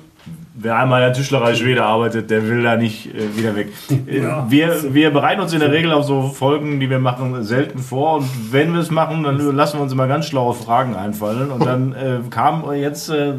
Wer 0.54 0.78
einmal 0.78 1.02
in 1.02 1.08
der 1.08 1.14
Tischlerei 1.14 1.56
Schwede 1.56 1.84
arbeitet, 1.84 2.30
der 2.30 2.48
will 2.48 2.62
da 2.64 2.78
nicht 2.78 3.08
äh, 3.08 3.36
wieder 3.36 3.56
weg. 3.56 3.70
Äh, 3.90 4.22
Wir, 4.50 4.94
wir 4.94 5.10
bereiten 5.12 5.42
uns 5.42 5.52
in 5.54 5.60
der 5.60 5.72
Regel 5.72 5.92
auf 5.92 6.06
so 6.06 6.30
Folgen, 6.30 6.80
die 6.80 6.90
wir 6.90 7.00
machen, 7.00 7.44
selten 7.44 7.80
vor. 7.80 8.18
Und 8.18 8.30
wenn 8.52 8.74
wir 8.74 8.80
es 8.82 8.92
machen, 8.92 9.24
dann 9.24 9.38
lassen 9.56 9.78
wir 9.80 9.84
uns 9.84 9.92
immer 9.92 10.08
ganz 10.08 10.28
schlaue 10.28 10.54
Fragen 10.54 10.96
einfallen. 10.96 11.52
Und 11.52 11.66
dann 11.66 11.94
äh, 11.94 12.20
kam 12.30 12.72
jetzt 12.74 13.10
äh, 13.10 13.34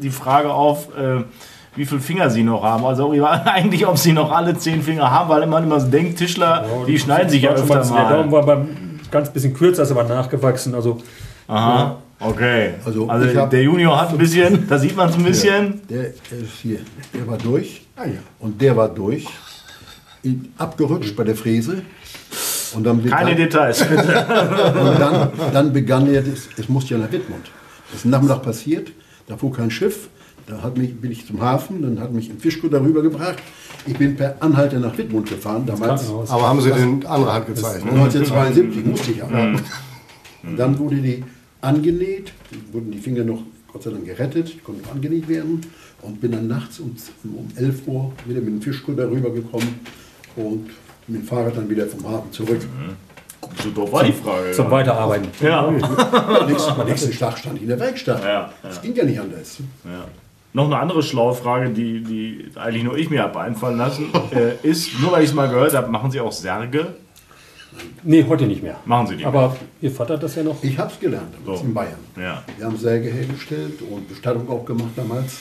die 0.00 0.10
Frage 0.10 0.52
auf, 0.52 0.88
äh, 0.96 1.22
wie 1.78 1.86
viele 1.86 2.00
Finger 2.00 2.28
sie 2.28 2.42
noch 2.42 2.62
haben. 2.62 2.84
Also 2.84 3.10
eigentlich, 3.44 3.86
ob 3.86 3.96
sie 3.96 4.12
noch 4.12 4.30
alle 4.32 4.58
zehn 4.58 4.82
Finger 4.82 5.10
haben, 5.10 5.28
weil 5.30 5.46
man 5.46 5.62
immer 5.64 5.80
so 5.80 5.86
denkt, 5.88 6.18
Tischler, 6.18 6.64
die 6.86 6.98
schneiden 6.98 7.30
sich 7.30 7.42
ja 7.42 7.56
Schon 7.56 7.70
öfter 7.70 7.94
Der 7.94 8.08
Daumen 8.10 8.30
mal. 8.30 8.32
war 8.32 8.46
beim 8.46 8.68
ganz 9.10 9.30
bisschen 9.30 9.54
kürzer, 9.54 9.84
ist 9.84 9.90
aber 9.92 10.04
nachgewachsen. 10.04 10.74
Also 10.74 10.98
Aha, 11.46 11.96
okay. 12.20 12.74
Also 12.84 13.08
Also, 13.08 13.46
der 13.46 13.62
Junior 13.62 13.98
hat 13.98 14.10
ein 14.10 14.18
bisschen, 14.18 14.68
da 14.68 14.78
sieht 14.78 14.96
man 14.96 15.08
es 15.08 15.14
ein 15.16 15.24
bisschen. 15.24 15.80
Der, 15.88 16.02
der 16.30 16.38
ist 16.40 16.52
hier, 16.60 16.80
der 17.14 17.26
war 17.26 17.38
durch 17.38 17.86
Ah, 17.96 18.04
ja. 18.04 18.20
und 18.40 18.60
der 18.60 18.76
war 18.76 18.88
durch, 18.88 19.26
abgerutscht 20.58 21.16
bei 21.16 21.24
der 21.24 21.36
Fräse. 21.36 21.82
Und 22.74 22.84
dann 22.84 23.02
Keine 23.08 23.30
begann, 23.34 23.36
Details, 23.36 23.82
bitte. 23.84 24.02
und 24.80 25.00
dann, 25.00 25.30
dann 25.54 25.72
begann 25.72 26.12
er, 26.12 26.22
das, 26.22 26.48
es 26.56 26.68
musste 26.68 26.94
ja 26.94 27.00
nach 27.00 27.10
Wittmund. 27.10 27.46
Das 27.90 28.00
ist 28.00 28.04
Nachmittag 28.04 28.42
passiert, 28.42 28.92
da 29.26 29.36
fuhr 29.38 29.52
kein 29.52 29.70
Schiff, 29.70 30.08
da 30.48 30.62
hat 30.62 30.76
mich, 30.78 30.96
bin 31.00 31.10
ich 31.12 31.26
zum 31.26 31.40
Hafen, 31.40 31.82
dann 31.82 32.00
hat 32.00 32.12
mich 32.12 32.30
ein 32.30 32.38
Fischkutter 32.38 32.80
darüber 32.80 33.02
gebracht. 33.02 33.36
Ich 33.86 33.96
bin 33.96 34.16
per 34.16 34.36
Anhalter 34.40 34.78
nach 34.80 34.96
Wittmund 34.98 35.28
gefahren, 35.28 35.64
damals. 35.66 36.08
Aber 36.10 36.48
haben 36.48 36.60
Sie 36.60 36.70
den 36.70 37.04
andere 37.06 37.32
Hand 37.32 37.46
gezeigt? 37.46 37.84
Ne? 37.84 37.92
1972 37.92 38.84
musste 38.84 39.10
ich 39.12 39.22
aber. 39.22 39.56
Und 40.42 40.56
dann 40.56 40.78
wurde 40.78 40.96
die 40.96 41.24
angenäht, 41.60 42.32
die 42.50 42.72
wurden 42.72 42.90
die 42.90 42.98
Finger 42.98 43.24
noch 43.24 43.42
Gott 43.72 43.82
sei 43.82 43.90
Dank 43.90 44.06
gerettet, 44.06 44.54
die 44.54 44.58
konnten 44.58 44.82
noch 44.82 44.92
angenäht 44.92 45.28
werden 45.28 45.60
und 46.02 46.20
bin 46.20 46.32
dann 46.32 46.48
nachts 46.48 46.80
um, 46.80 46.96
um 47.24 47.48
11 47.56 47.86
Uhr 47.86 48.12
wieder 48.24 48.40
mit 48.40 48.48
dem 48.48 48.62
Fischkutter 48.62 49.10
rübergekommen 49.10 49.68
und 50.36 50.70
mit 51.06 51.22
dem 51.22 51.26
Fahrrad 51.26 51.56
dann 51.56 51.68
wieder 51.68 51.86
vom 51.86 52.08
Hafen 52.08 52.32
zurück. 52.32 52.60
So 53.62 53.70
doof 53.70 53.92
war 53.92 54.04
die 54.04 54.12
Frage. 54.12 54.52
zum 54.52 54.70
Weiterarbeiten. 54.70 55.28
Ja. 55.40 55.66
Am 55.66 55.76
nächsten, 56.46 56.84
nächsten 56.86 57.18
Tag 57.18 57.38
stand 57.38 57.56
ich 57.56 57.62
in 57.62 57.68
der 57.68 57.80
Werkstatt. 57.80 58.22
Ja, 58.22 58.52
Das 58.62 58.80
ging 58.80 58.94
ja 58.94 59.04
nicht 59.04 59.20
anders. 59.20 59.58
Ja. 59.84 60.04
Noch 60.52 60.66
eine 60.66 60.78
andere 60.78 61.02
schlaue 61.02 61.34
Frage, 61.34 61.70
die, 61.70 62.02
die 62.02 62.50
eigentlich 62.56 62.84
nur 62.84 62.96
ich 62.96 63.10
mir 63.10 63.22
habe 63.22 63.38
einfallen 63.40 63.76
lassen, 63.76 64.10
äh, 64.30 64.54
ist, 64.66 64.98
nur 65.00 65.12
weil 65.12 65.22
ich 65.22 65.30
es 65.30 65.34
mal 65.34 65.48
gehört 65.48 65.74
habe, 65.74 65.90
machen 65.90 66.10
Sie 66.10 66.20
auch 66.20 66.32
Särge? 66.32 66.94
Nee, 68.02 68.24
heute 68.28 68.46
nicht 68.46 68.62
mehr. 68.62 68.76
Machen 68.86 69.06
Sie 69.08 69.16
die. 69.16 69.24
Aber 69.24 69.56
Ihr 69.80 69.90
Vater 69.90 70.14
hat 70.14 70.22
das 70.22 70.34
ja 70.34 70.42
noch. 70.42 70.62
Ich 70.64 70.76
habe 70.78 70.90
es 70.92 70.98
gelernt 70.98 71.34
damals 71.44 71.60
So. 71.60 71.66
in 71.66 71.74
Bayern. 71.74 71.98
ja. 72.16 72.42
Wir 72.56 72.66
haben 72.66 72.76
Säge 72.76 73.08
hergestellt 73.10 73.80
und 73.82 74.08
Bestattung 74.08 74.48
auch 74.48 74.64
gemacht 74.64 74.90
damals. 74.96 75.38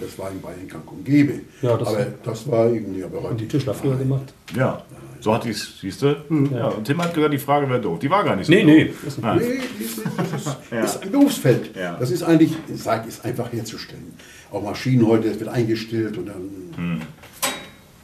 Das 0.00 0.18
war 0.18 0.30
in 0.30 0.40
Bayern 0.40 0.66
gang 0.68 0.90
und 0.90 1.04
gäbe. 1.04 1.40
Ja, 1.62 1.76
das- 1.76 1.88
aber 1.88 2.06
das 2.24 2.48
war 2.50 2.66
irgendwie 2.68 3.04
aber 3.04 3.22
heute 3.22 3.36
Die 3.36 3.48
Tischler 3.48 3.74
früher 3.74 3.96
gemacht. 3.96 4.32
ja, 4.56 4.82
so 5.20 5.34
hat 5.34 5.44
die 5.44 5.50
es, 5.50 5.78
siehst 5.80 6.00
du? 6.02 6.16
Ja. 6.52 6.68
und 6.68 6.84
Tim 6.84 7.02
hat 7.02 7.12
gesagt, 7.14 7.32
die 7.34 7.38
Frage 7.38 7.68
wäre 7.68 7.80
doof. 7.80 7.98
Die 7.98 8.10
war 8.10 8.24
gar 8.24 8.34
nicht 8.36 8.46
so 8.46 8.52
Nee, 8.52 8.62
doof. 8.62 8.70
nee. 9.02 9.08
Ist 9.08 9.18
Ah. 9.24 9.34
Nee, 9.36 9.42
ist, 9.44 9.78
nicht. 9.98 10.00
das 10.16 10.40
ist, 10.46 10.56
Ja. 10.72 10.80
ist 10.84 11.02
ein 11.02 11.10
Berufsfeld. 11.12 11.76
Ja. 11.76 11.96
Das 11.98 12.10
ist 12.10 12.22
eigentlich, 12.22 12.52
ich 12.72 12.82
sag, 12.82 13.06
ist 13.06 13.24
einfach 13.24 13.52
herzustellen. 13.52 14.14
Auch 14.50 14.62
Maschinen 14.62 15.06
heute, 15.06 15.28
das 15.28 15.38
wird 15.38 15.50
eingestellt 15.50 16.16
und 16.16 16.26
dann 16.26 17.02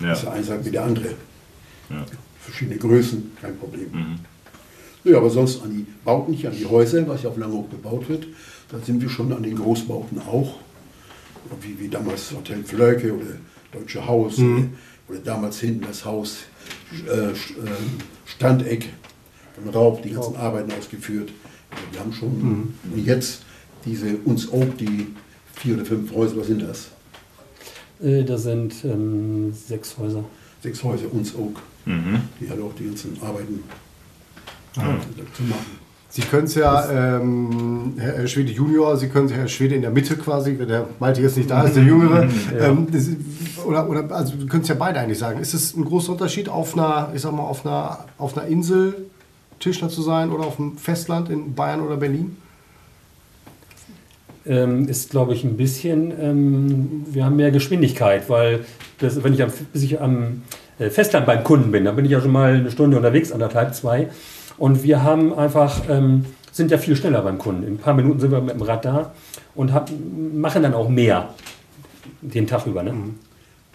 Ja. 0.01 0.13
ist 0.13 0.23
der 0.23 0.33
eine 0.33 0.45
sagt 0.45 0.65
wie 0.65 0.71
der 0.71 0.85
andere. 0.85 1.09
Ja. 1.91 2.05
Verschiedene 2.45 2.77
Größen, 2.79 3.33
kein 3.41 3.57
Problem. 3.57 3.89
Mhm. 3.93 4.19
Ja, 5.11 5.19
aber 5.19 5.31
sonst 5.31 5.63
an 5.63 5.71
die 5.71 5.87
Bauten, 6.05 6.31
nicht 6.33 6.47
an 6.47 6.55
die 6.57 6.65
Häuser, 6.67 7.07
was 7.09 7.23
ja 7.23 7.29
auf 7.31 7.37
Langhoch 7.37 7.69
gebaut 7.71 8.09
wird, 8.09 8.27
da 8.71 8.79
sind 8.79 9.01
wir 9.03 9.09
schon 9.09 9.33
an 9.33 9.43
den 9.43 9.57
Großbauten 9.57 10.19
auch. 10.21 10.57
Wie, 11.61 11.79
wie 11.79 11.89
damals 11.89 12.33
Hotel 12.33 12.65
Flöcke 12.65 13.13
oder 13.13 13.27
Deutsche 13.73 14.07
Haus 14.07 14.39
Mhm. 14.39 14.57
oder, 14.57 14.69
oder 15.09 15.19
damals 15.21 15.61
hinten 15.61 15.85
das 15.87 16.05
Haus 16.07 16.39
äh, 17.07 17.11
äh, 17.29 17.35
Standeck 18.25 18.89
von 19.55 19.69
Raub, 19.73 20.03
die 20.03 20.11
ganzen 20.13 20.37
Arbeiten 20.37 20.73
ausgeführt. 20.73 21.31
Also 21.71 21.83
wir 21.93 22.01
haben 22.01 22.13
schon 22.13 22.29
Mhm. 22.43 22.75
und 22.95 23.05
jetzt 23.07 23.43
diese 23.85 24.17
uns 24.25 24.51
auch 24.51 24.65
die 24.81 25.09
vier 25.55 25.75
oder 25.75 25.85
fünf 25.85 26.13
Häuser, 26.15 26.39
was 26.39 26.47
sind 26.47 26.63
das? 26.63 26.89
Äh, 28.03 28.25
da 28.25 28.39
sind 28.39 28.75
ähm, 28.85 29.53
sechs 29.53 29.99
Häuser. 29.99 30.25
Sechs 30.65 30.83
Häuser 30.83 31.13
uns 31.13 31.35
auch, 31.35 31.53
Mhm. 31.85 32.21
die 32.41 32.49
halt 32.49 32.59
auch 32.63 32.73
die 32.79 32.85
ganzen 32.87 33.19
Arbeiten 33.23 33.63
Ah. 34.77 34.97
zu 35.37 35.43
machen. 35.43 35.85
Sie 36.09 36.23
können 36.23 36.45
es 36.47 36.55
ja, 36.55 37.19
ähm, 37.21 37.93
Herr 37.99 38.27
Schwede 38.27 38.51
Junior, 38.51 38.97
Sie 38.97 39.09
können 39.09 39.29
Herr 39.29 39.47
Schwede 39.47 39.75
in 39.75 39.83
der 39.83 39.91
Mitte 39.91 40.17
quasi, 40.17 40.59
wenn 40.59 40.69
der 40.69 40.89
Malte 40.99 41.21
jetzt 41.21 41.37
nicht 41.37 41.51
da 41.51 41.65
ist, 41.65 41.77
der 41.77 41.83
Jüngere. 41.85 42.27
ähm, 42.59 42.87
das, 42.91 43.09
oder, 43.67 43.91
oder, 43.91 44.11
also 44.11 44.33
Sie 44.41 44.47
können 44.47 44.63
es 44.63 44.69
ja 44.71 44.75
beide 44.75 45.01
eigentlich 45.01 45.19
sagen. 45.19 45.39
Ist 45.39 45.53
es 45.53 45.77
ein 45.77 45.85
großer 45.85 46.13
Unterschied, 46.13 46.49
auf 46.49 46.73
einer, 46.73 47.11
ich 47.15 47.21
sag 47.21 47.33
mal, 47.33 47.43
auf 47.43 47.67
einer, 47.67 48.07
auf 48.17 48.39
einer 48.39 48.47
Insel 48.47 48.95
Tischler 49.61 49.91
zu 49.91 50.01
sein 50.01 50.31
oder 50.31 50.45
auf 50.47 50.57
dem 50.57 50.79
Festland 50.79 51.29
in 51.29 51.55
Bayern 51.55 51.83
oder 51.83 51.99
Berlin? 51.99 52.39
ähm, 54.47 54.89
ist, 54.89 55.11
glaube 55.11 55.33
ich, 55.35 55.43
ein 55.45 55.57
bisschen, 55.57 56.13
ähm, 56.21 57.07
wir 57.11 57.25
haben 57.25 57.37
mehr 57.37 57.51
Geschwindigkeit, 57.51 58.29
weil 58.29 58.65
das, 59.05 59.23
wenn 59.23 59.35
ich 59.35 59.43
am, 59.43 59.51
bis 59.73 59.83
ich 59.83 60.01
am 60.01 60.43
äh, 60.79 60.91
Festland 60.91 61.27
beim 61.27 61.45
Kunden 61.45 61.71
bin, 61.71 61.85
dann 61.85 61.97
bin 61.97 62.05
ich 62.05 62.11
ja 62.11 62.21
schon 62.21 62.33
mal 62.33 62.55
eine 62.55 62.71
Stunde 62.71 62.97
unterwegs, 62.97 63.33
anderthalb, 63.33 63.75
zwei. 63.75 64.09
Und 64.59 64.83
wir 64.83 65.03
haben 65.03 65.33
einfach, 65.33 65.83
ähm, 65.89 66.25
sind 66.53 66.71
ja 66.71 66.79
viel 66.79 66.97
schneller 66.97 67.23
beim 67.23 67.39
Kunden. 67.39 67.65
In 67.65 67.75
ein 67.75 67.79
paar 67.79 67.95
Minuten 67.95 68.21
sind 68.21 68.31
wir 68.31 68.41
mit 68.41 68.55
dem 68.55 68.63
Rad 68.63 68.85
da 68.85 69.13
und 69.55 69.73
hab, 69.73 69.91
machen 70.33 70.63
dann 70.63 70.75
auch 70.75 70.89
mehr 70.89 71.31
den 72.21 72.47
Tag 72.47 72.67
über. 72.67 72.83
Ne? 72.83 72.95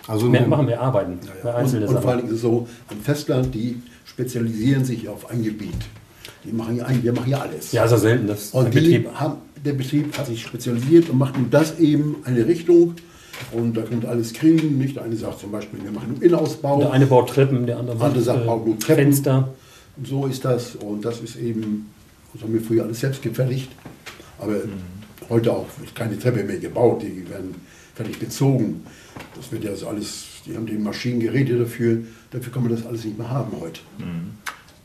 Also 0.08 0.28
Mehr, 0.28 0.48
machen 0.48 0.68
wir 0.68 0.82
Arbeiten 0.82 1.20
bei 1.44 1.50
Und, 1.50 1.56
einzelnen 1.56 1.90
und 1.90 2.02
vor 2.02 2.16
Dingen 2.16 2.30
ist 2.30 2.36
es 2.36 2.42
so, 2.42 2.68
am 2.88 3.00
Festland, 3.02 3.54
die 3.54 3.82
spezialisieren 4.06 4.84
sich 4.84 5.08
auf 5.08 5.30
ein 5.30 5.44
Gebiet. 5.44 5.76
Die 6.44 6.52
machen 6.52 6.78
ja, 6.78 6.88
wir 6.90 7.14
machen 7.14 7.30
ja 7.30 7.40
alles. 7.42 7.72
Ja, 7.72 7.86
ist 7.86 7.92
ja 7.92 7.98
selten, 7.98 8.28
dass 8.28 8.52
Und 8.52 8.72
Betrieb 8.72 9.10
haben, 9.14 9.36
der 9.64 9.74
Betrieb 9.74 10.18
hat 10.18 10.26
sich 10.26 10.42
spezialisiert 10.42 11.10
und 11.10 11.18
macht 11.18 11.38
nun 11.38 11.50
das 11.50 11.80
eben 11.80 12.18
eine 12.24 12.48
Richtung. 12.48 12.96
Und 13.52 13.76
da 13.76 13.82
kommt 13.82 14.06
alles 14.06 14.34
kriegen. 14.34 14.78
Nicht 14.78 14.96
der 14.96 15.04
eine 15.04 15.16
sagt 15.16 15.40
zum 15.40 15.52
Beispiel, 15.52 15.84
wir 15.84 15.92
machen 15.92 16.14
einen 16.14 16.22
Innenausbau. 16.22 16.80
Der 16.80 16.92
eine 16.92 17.06
baut 17.06 17.30
Treppen, 17.30 17.66
der 17.66 17.78
andere 17.78 18.04
Andere 18.04 18.22
sagt, 18.22 18.46
baut 18.46 18.66
nur 18.66 18.78
Treppen. 18.80 19.06
Fenster. 19.06 19.54
Und 19.98 20.08
so 20.08 20.28
ist 20.28 20.46
das. 20.46 20.76
Und 20.76 21.04
das 21.04 21.20
ist 21.20 21.36
eben, 21.36 21.92
das 22.34 22.44
haben 22.44 22.54
wir 22.54 22.62
früher 22.62 22.84
alles 22.84 23.00
selbst 23.00 23.22
gefertigt. 23.22 23.70
Aber 24.40 24.56
heute 25.30 25.52
auch 25.52 25.68
wird 25.80 25.96
keine 25.96 26.18
Treppe 26.18 26.44
mehr 26.44 26.58
gebaut. 26.58 27.02
Die 27.02 27.30
werden 27.30 27.56
fertig 27.96 28.20
bezogen. 28.20 28.86
Das 29.36 29.52
wird 29.52 29.64
ja 29.64 29.76
so 29.76 29.88
alles, 29.88 30.26
die 30.46 30.56
haben 30.56 30.66
die 30.66 30.78
Maschinengeräte 30.78 31.58
dafür. 31.58 32.04
Dafür 32.32 32.54
kann 32.54 32.64
man 32.64 32.72
das 32.72 32.86
alles 32.86 33.04
nicht 33.04 33.18
mehr 33.18 33.30
haben 33.30 33.52
heute. 33.60 33.82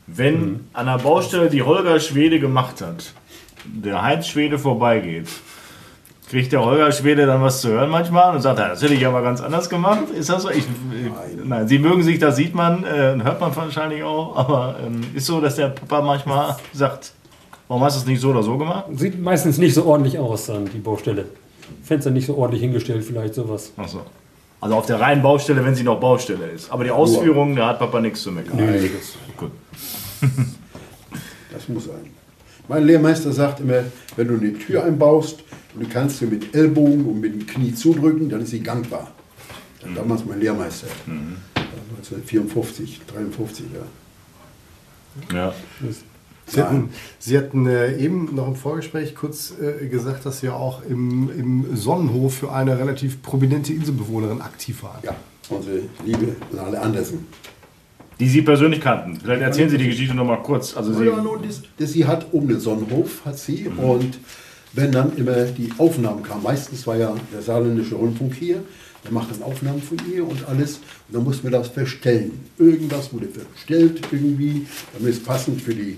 Wenn 0.07 0.61
an 0.73 0.85
der 0.87 0.97
Baustelle 0.97 1.49
die 1.49 1.61
Holger 1.61 1.99
Schwede 1.99 2.39
gemacht 2.39 2.81
hat, 2.81 3.13
der 3.65 4.01
Heinz 4.01 4.27
Schwede 4.27 4.59
vorbeigeht, 4.59 5.27
kriegt 6.27 6.51
der 6.51 6.63
Holger 6.63 6.91
Schwede 6.91 7.25
dann 7.25 7.41
was 7.41 7.61
zu 7.61 7.69
hören 7.69 7.89
manchmal 7.89 8.35
und 8.35 8.41
sagt, 8.41 8.59
ja, 8.59 8.69
das 8.69 8.81
hätte 8.81 8.93
ich 8.93 9.05
aber 9.05 9.21
ganz 9.21 9.41
anders 9.41 9.69
gemacht. 9.69 10.09
Ist 10.17 10.29
das 10.29 10.43
so? 10.43 10.49
Ich, 10.49 10.65
nein. 10.91 11.11
nein, 11.43 11.67
Sie 11.67 11.79
mögen 11.79 12.03
sich, 12.03 12.19
das 12.19 12.35
sieht 12.35 12.55
man, 12.55 12.83
äh, 12.83 13.15
hört 13.21 13.39
man 13.39 13.55
wahrscheinlich 13.55 14.03
auch, 14.03 14.35
aber 14.35 14.75
ähm, 14.85 15.01
ist 15.13 15.25
so, 15.25 15.39
dass 15.41 15.55
der 15.55 15.69
Papa 15.69 16.01
manchmal 16.01 16.55
sagt, 16.73 17.13
warum 17.67 17.83
hast 17.83 17.97
du 17.97 18.01
es 18.01 18.05
nicht 18.07 18.21
so 18.21 18.29
oder 18.29 18.43
so 18.43 18.57
gemacht? 18.57 18.85
Sieht 18.95 19.21
meistens 19.21 19.57
nicht 19.57 19.73
so 19.73 19.85
ordentlich 19.85 20.17
aus, 20.19 20.47
dann 20.47 20.65
die 20.65 20.79
Baustelle. 20.79 21.25
Fenster 21.83 22.11
nicht 22.11 22.27
so 22.27 22.37
ordentlich 22.37 22.61
hingestellt, 22.61 23.03
vielleicht 23.03 23.33
sowas. 23.33 23.71
Ach 23.77 23.87
so. 23.87 24.01
Also 24.61 24.75
auf 24.75 24.85
der 24.85 24.99
reinen 24.99 25.21
Baustelle, 25.21 25.63
wenn 25.63 25.75
sie 25.75 25.83
noch 25.83 25.99
Baustelle 25.99 26.47
ist. 26.47 26.71
Aber 26.71 26.83
die 26.83 26.91
Ausführung, 26.91 27.55
da 27.55 27.69
hat 27.69 27.79
Papa 27.79 27.99
nichts 27.99 28.23
zu 28.23 28.31
meckern. 28.31 28.57
Nö, 28.57 28.71
das 28.71 29.13
Gut. 29.37 29.51
Das 31.51 31.69
muss 31.69 31.85
sein. 31.85 32.11
Mein 32.67 32.85
Lehrmeister 32.85 33.31
sagt 33.31 33.59
immer, 33.59 33.83
wenn 34.15 34.27
du 34.27 34.35
eine 34.35 34.53
Tür 34.53 34.83
einbaust 34.83 35.43
und 35.73 35.83
du 35.83 35.89
kannst 35.89 36.19
sie 36.19 36.25
mit 36.25 36.55
Ellbogen 36.55 37.05
und 37.05 37.19
mit 37.19 37.33
dem 37.33 37.45
Knie 37.45 37.73
zudrücken, 37.73 38.29
dann 38.29 38.41
ist 38.41 38.51
sie 38.51 38.61
gangbar. 38.61 39.11
War 39.81 39.93
damals 39.93 40.25
mein 40.25 40.39
Lehrmeister. 40.39 40.87
War 41.05 41.13
1954, 41.97 43.01
53, 43.07 43.65
ja. 43.73 45.35
Ja. 45.35 45.53
Sie 46.47 46.61
hatten, 46.61 46.89
Sie 47.17 47.37
hatten 47.37 47.65
äh, 47.65 47.97
eben 47.97 48.35
noch 48.35 48.47
im 48.47 48.55
Vorgespräch 48.55 49.15
kurz 49.15 49.53
äh, 49.59 49.87
gesagt, 49.87 50.25
dass 50.25 50.41
Sie 50.41 50.49
auch 50.49 50.83
im, 50.83 51.31
im 51.31 51.75
Sonnenhof 51.75 52.35
für 52.35 52.51
eine 52.51 52.77
relativ 52.77 53.21
prominente 53.23 53.73
Inselbewohnerin 53.73 54.41
aktiv 54.41 54.83
waren. 54.83 54.99
Ja, 55.03 55.15
unsere 55.49 55.81
liebe 56.05 56.35
Nale 56.51 56.79
Andersen. 56.79 57.25
Die 58.19 58.29
Sie 58.29 58.41
persönlich 58.41 58.81
kannten. 58.81 59.19
Vielleicht 59.19 59.41
erzählen 59.41 59.69
Sie 59.69 59.77
die 59.77 59.87
Geschichte 59.87 60.15
noch 60.15 60.25
mal 60.25 60.41
kurz. 60.41 60.75
Also 60.75 60.93
Sie, 60.93 61.05
Ja, 61.05 61.21
nun, 61.21 61.39
das, 61.45 61.61
das, 61.77 61.91
sie 61.91 62.05
hat 62.05 62.27
oben 62.31 62.47
den 62.47 62.59
Sonnenhof, 62.59 63.25
hat 63.25 63.37
sie. 63.37 63.67
Und 63.67 64.19
wenn 64.73 64.91
dann 64.91 65.15
immer 65.17 65.43
die 65.45 65.69
Aufnahmen 65.77 66.23
kamen, 66.23 66.43
meistens 66.43 66.85
war 66.87 66.95
ja 66.95 67.13
der 67.33 67.41
saarländische 67.41 67.95
Rundfunk 67.95 68.35
hier, 68.35 68.63
der 69.03 69.11
macht 69.11 69.31
dann 69.31 69.43
Aufnahmen 69.43 69.81
von 69.81 69.97
ihr 70.11 70.27
und 70.27 70.47
alles. 70.47 70.77
Und 71.07 71.15
dann 71.15 71.23
mussten 71.23 71.43
wir 71.43 71.51
das 71.51 71.67
verstellen. 71.67 72.31
Irgendwas 72.57 73.13
wurde 73.13 73.27
verstellt 73.27 74.01
irgendwie, 74.11 74.65
damit 74.93 75.13
es 75.13 75.23
passend 75.23 75.61
für 75.61 75.73
die 75.73 75.97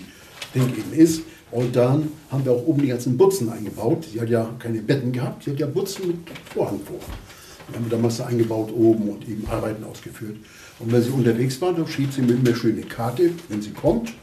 Ding 0.54 0.70
eben 0.70 0.94
ist. 0.94 1.22
Und 1.52 1.76
dann 1.76 2.12
haben 2.30 2.44
wir 2.44 2.52
auch 2.52 2.66
oben 2.66 2.82
die 2.82 2.90
ganzen 2.90 3.18
Butzen 3.18 3.50
eingebaut. 3.50 4.06
Sie 4.12 4.20
hat 4.20 4.30
ja 4.30 4.50
keine 4.60 4.82
Betten 4.82 5.12
gehabt, 5.12 5.44
sie 5.44 5.52
hat 5.52 5.60
ja 5.60 5.68
Butzen 5.68 6.08
mit 6.08 6.18
Vorhang 6.54 6.80
vor. 6.86 7.00
Die 7.70 7.76
haben 7.76 7.90
wir 7.90 7.98
da 7.98 8.26
eingebaut 8.26 8.72
oben 8.74 9.10
und 9.10 9.28
eben 9.28 9.46
Arbeiten 9.48 9.84
ausgeführt. 9.84 10.38
Und 10.80 10.92
wenn 10.92 11.02
sie 11.02 11.10
unterwegs 11.10 11.60
war, 11.62 11.74
dann 11.74 11.88
schrieb 11.88 12.12
sie 12.12 12.22
mir 12.22 12.34
immer 12.34 12.56
schöne 12.56 12.82
Karte, 12.82 13.32
wenn 13.50 13.62
sie 13.62 13.72
kommt. 13.72 14.14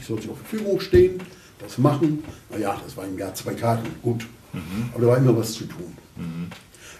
Ich 0.00 0.06
soll 0.06 0.20
sie 0.20 0.28
zur 0.28 0.36
Verfügung 0.36 0.80
stehen, 0.80 1.20
das 1.58 1.78
machen. 1.78 2.22
Naja, 2.50 2.78
das 2.84 2.96
war 2.96 3.06
im 3.06 3.18
Jahr 3.18 3.34
zwei 3.34 3.54
Karten, 3.54 3.88
gut. 4.02 4.26
Aber 4.92 5.02
da 5.02 5.08
war 5.08 5.18
immer 5.18 5.36
was 5.36 5.52
zu 5.52 5.64
tun. 5.64 5.94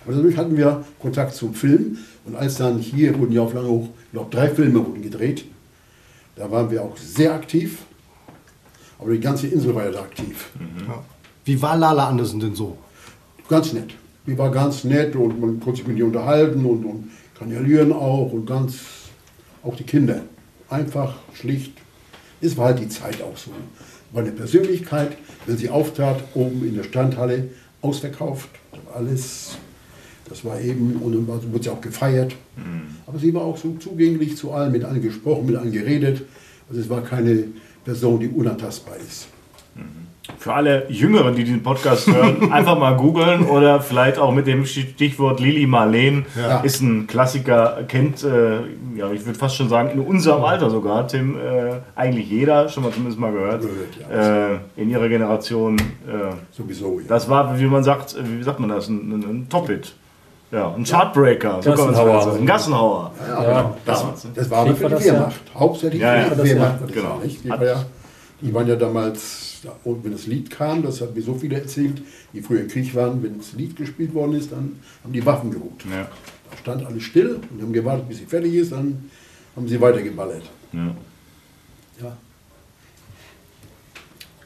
Aber 0.05 0.15
dadurch 0.15 0.37
hatten 0.37 0.57
wir 0.57 0.85
Kontakt 1.01 1.35
zum 1.35 1.55
Film. 1.55 1.99
Und 2.25 2.37
als 2.37 2.57
dann 2.57 2.79
hier 2.79 3.19
wurden 3.19 3.33
ja 3.33 3.43
auf 3.43 3.55
lange 3.55 3.69
hoch, 3.69 3.89
glaube, 4.13 4.31
drei 4.31 4.49
Filme 4.49 4.85
wurden 4.85 5.03
gedreht. 5.03 5.45
Da 6.37 6.51
waren 6.51 6.71
wir 6.71 6.83
auch 6.83 6.97
sehr 6.97 7.35
aktiv. 7.35 7.79
Aber 8.99 9.13
die 9.13 9.21
ganze 9.21 9.47
Insel 9.49 9.75
war 9.75 9.85
ja 9.85 9.91
da 9.91 10.01
aktiv. 10.01 10.51
Ja. 10.89 11.05
Wie 11.45 11.61
war 11.61 11.77
Lala 11.77 12.09
Andersen 12.09 12.41
denn 12.41 12.55
so? 12.55 12.79
Ganz 13.49 13.73
nett. 13.73 13.95
Die 14.27 14.39
war 14.39 14.51
ganz 14.51 14.85
nett 14.85 15.15
und 15.17 15.39
man 15.39 15.61
konnte 15.61 15.79
sich 15.79 15.87
mit 15.87 15.99
ihr 15.99 16.07
unterhalten 16.07 16.65
und, 16.65 16.85
und 16.85 17.11
kanalieren 17.39 17.93
auch 17.93 18.33
und 18.33 18.47
ganz, 18.47 18.77
auch 19.63 19.77
die 19.77 19.85
Kinder. 19.85 20.23
Einfach, 20.69 21.17
schlicht. 21.35 21.73
Es 22.41 22.57
war 22.57 22.67
halt 22.67 22.81
die 22.81 22.89
Zeit 22.89 23.23
auch 23.23 23.37
so. 23.37 23.51
War 24.13 24.23
eine 24.23 24.33
Persönlichkeit, 24.33 25.17
wenn 25.47 25.57
sie 25.57 25.69
auftrat, 25.69 26.23
oben 26.35 26.67
in 26.67 26.77
der 26.77 26.85
Standhalle, 26.85 27.49
ausverkauft, 27.81 28.49
alles. 28.95 29.57
Das 30.29 30.45
war 30.45 30.61
eben, 30.61 30.97
und 30.97 31.13
dann 31.13 31.27
wurde 31.27 31.65
sie 31.65 31.71
auch 31.71 31.81
gefeiert. 31.81 32.35
Aber 33.07 33.19
sie 33.19 33.35
war 33.35 33.43
auch 33.43 33.59
so 33.59 33.77
zugänglich 33.79 34.37
zu 34.37 34.53
allen, 34.53 34.73
mit 34.73 34.85
allen 34.85 35.03
gesprochen, 35.03 35.47
mit 35.47 35.57
allen 35.57 35.73
geredet. 35.73 36.23
Also 36.69 36.81
es 36.81 36.89
war 36.89 37.03
keine 37.03 37.45
Person, 37.85 38.21
die 38.21 38.29
unantastbar 38.29 38.97
ist. 38.97 39.29
Für 40.39 40.55
alle 40.55 40.87
Jüngeren, 40.91 41.35
die 41.37 41.45
diesen 41.45 41.63
Podcast 41.63 42.07
hören, 42.07 42.51
einfach 42.53 42.79
mal 42.79 42.97
googeln 42.97 43.45
oder 43.47 43.81
vielleicht 43.81 44.19
auch 44.19 44.33
mit 44.33 44.47
dem 44.47 44.65
Stichwort 44.65 45.39
Lili 45.39 45.67
Marleen 45.67 46.25
Ja. 46.35 46.61
ist 46.61 46.81
ein 46.81 47.07
Klassiker, 47.07 47.81
kennt, 47.89 48.25
äh, 48.25 48.57
ja, 48.97 49.11
ich 49.13 49.25
würde 49.27 49.39
fast 49.39 49.57
schon 49.57 49.69
sagen, 49.69 49.91
in 49.91 50.01
unserem 50.01 50.43
Alter 50.45 50.71
sogar, 50.71 51.07
Tim, 51.09 51.37
äh, 51.37 51.75
eigentlich 51.95 52.31
jeder, 52.31 52.69
schon 52.71 52.85
mal 52.85 52.93
zumindest 52.93 53.19
mal 53.21 53.33
gehört, 53.33 53.63
Gehört, 53.63 54.59
äh, 54.77 54.81
in 54.81 54.89
ihrer 54.91 55.09
Generation. 55.09 55.77
Äh, 55.79 56.35
Sowieso. 56.53 57.01
Ja. 57.01 57.07
das 57.09 57.29
war, 57.29 57.59
wie 57.59 57.67
man 57.67 57.85
sagt, 57.85 58.17
wie 58.23 58.43
sagt 58.43 58.61
man 58.61 58.71
das, 58.71 58.89
ein, 58.89 58.97
ein, 59.13 59.21
ein 59.23 59.47
Top-Hit. 59.51 59.95
Ja, 60.51 60.73
ein 60.75 60.85
Chartbreaker, 60.85 61.61
Gassenhauer. 61.65 62.35
Ein 62.39 62.47
Gassenhauer. 62.47 63.11
Ja, 63.29 63.43
Ja, 63.43 63.49
genau. 63.49 63.77
das 63.85 63.99
Das, 64.01 64.05
war's. 64.07 64.27
das 64.35 64.51
war 64.51 64.59
aber 64.61 64.75
für 64.77 64.89
die. 64.89 65.05
Wehrmacht. 65.05 65.35
Hauptsächlich 65.55 66.01
Ja, 66.01 66.15
ja, 66.17 66.23
für 66.27 66.43
die. 66.43 66.51
Wehrmacht. 66.51 66.93
Genau. 66.93 67.21
Die, 67.25 67.51
Hat- 67.51 67.61
war 67.61 67.67
ja, 67.67 67.85
die 68.41 68.55
waren 68.55 68.69
ja 68.69 68.77
damals, 68.77 69.54
und 69.85 70.05
wenn 70.05 70.13
das 70.13 70.27
Lied 70.27 70.51
kam, 70.51 70.83
das 70.83 71.01
hat 71.01 71.15
mir 71.15 71.23
so 71.23 71.35
viele 71.35 71.61
erzählt, 71.61 72.03
die 72.33 72.41
früher 72.41 72.61
im 72.61 72.69
Krieg 72.69 72.95
waren, 72.95 73.23
wenn 73.23 73.39
das 73.39 73.53
Lied 73.53 73.77
gespielt 73.77 74.15
worden 74.15 74.35
ist, 74.35 74.53
dann 74.53 74.77
haben 75.03 75.13
die 75.13 75.25
Waffen 75.25 75.51
geholt. 75.51 75.85
Ja. 75.91 76.09
Da 76.51 76.57
stand 76.59 76.87
alles 76.87 77.03
still 77.03 77.41
und 77.51 77.63
haben 77.63 77.73
gewartet, 77.73 78.09
bis 78.09 78.19
sie 78.19 78.27
fertig 78.27 78.55
ist, 78.55 78.73
dann 78.73 79.11
haben 79.57 79.69
sie 79.69 79.81
weitergeballert. 79.81 80.43
Ja. 80.73 80.95
Ja. 82.03 82.17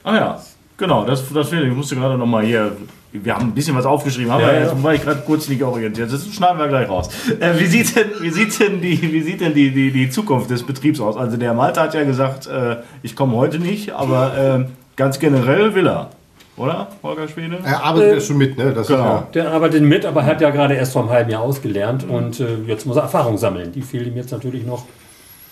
Ah 0.05 0.15
ja, 0.15 0.43
genau, 0.77 1.05
das, 1.05 1.23
das. 1.33 1.53
Ich 1.53 1.73
musste 1.73 1.97
gerade 1.97 2.17
noch 2.17 2.27
mal 2.27 2.45
hier. 2.45 2.77
Wir 3.11 3.35
haben 3.35 3.47
ein 3.47 3.55
bisschen 3.55 3.75
was 3.75 3.87
aufgeschrieben, 3.87 4.31
haben 4.31 4.43
Ja, 4.43 4.53
ja. 4.53 4.61
jetzt 4.65 4.83
war 4.83 4.93
ich 4.93 5.03
gerade 5.03 5.23
kurz 5.23 5.49
nicht 5.49 5.63
orientiert. 5.63 6.13
Das 6.13 6.27
schneiden 6.31 6.59
wir 6.59 6.69
gleich 6.69 6.89
raus. 6.91 7.09
Äh, 7.41 7.59
wie 7.59 7.65
sieht 7.65 7.97
denn, 7.97 8.11
wie 8.21 8.31
sieht 8.31 8.61
denn, 8.61 8.83
die, 8.83 9.01
wie 9.01 9.23
sieht 9.23 9.41
denn 9.41 9.55
die, 9.55 9.71
die, 9.71 9.91
die 9.91 10.11
Zukunft 10.11 10.51
des 10.51 10.63
Betriebs 10.63 11.01
aus? 11.01 11.17
Also 11.17 11.39
der 11.39 11.55
Malte 11.55 11.81
hat 11.81 11.95
ja 11.95 12.05
gesagt, 12.05 12.47
äh, 12.47 12.77
ich 13.03 13.17
komme 13.17 13.35
heute 13.37 13.59
nicht, 13.59 13.93
aber 13.93 14.67
äh, 14.67 14.67
ganz 14.99 15.19
generell 15.19 15.75
will 15.75 15.87
er. 15.87 16.11
Oder, 16.59 16.89
Holger 17.05 17.29
Schwede? 17.29 17.61
Er 17.65 17.85
arbeitet 17.85 18.15
ja 18.15 18.21
schon 18.21 18.37
mit, 18.37 18.59
ne? 18.59 18.73
Das 18.75 18.89
Genau. 18.89 19.01
Ist 19.01 19.35
ja, 19.37 19.43
Der 19.45 19.53
arbeitet 19.53 19.83
mit, 19.83 20.05
aber 20.05 20.27
hat 20.27 20.41
ja 20.41 20.51
gerade 20.51 20.75
erst 20.75 20.93
vor 20.93 21.03
einem 21.03 21.11
halben 21.13 21.31
Jahr 21.31 21.43
ausgelernt 21.43 22.05
und 22.07 22.41
äh, 22.41 22.57
jetzt 22.67 22.85
muss 22.85 22.97
er 22.97 23.05
Erfahrung 23.05 23.39
sammeln. 23.39 23.71
Die 23.73 23.81
fehlt 23.81 24.09
ihm 24.09 24.17
jetzt 24.17 24.33
natürlich 24.33 24.67
noch. 24.67 24.85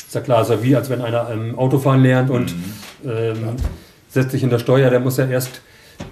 Ist 0.04 0.14
ja 0.16 0.20
klar, 0.20 0.42
ist 0.42 0.50
ja 0.50 0.62
wie 0.62 0.74
als 0.74 0.90
wenn 0.90 1.00
einer 1.00 1.30
ähm, 1.30 1.56
Autofahren 1.56 2.02
lernt 2.02 2.28
und 2.30 2.52
ähm, 3.04 3.54
setzt 4.08 4.32
sich 4.32 4.42
in 4.42 4.50
der 4.50 4.58
Steuer, 4.58 4.90
der 4.90 4.98
muss 4.98 5.16
ja 5.16 5.26
erst, 5.26 5.62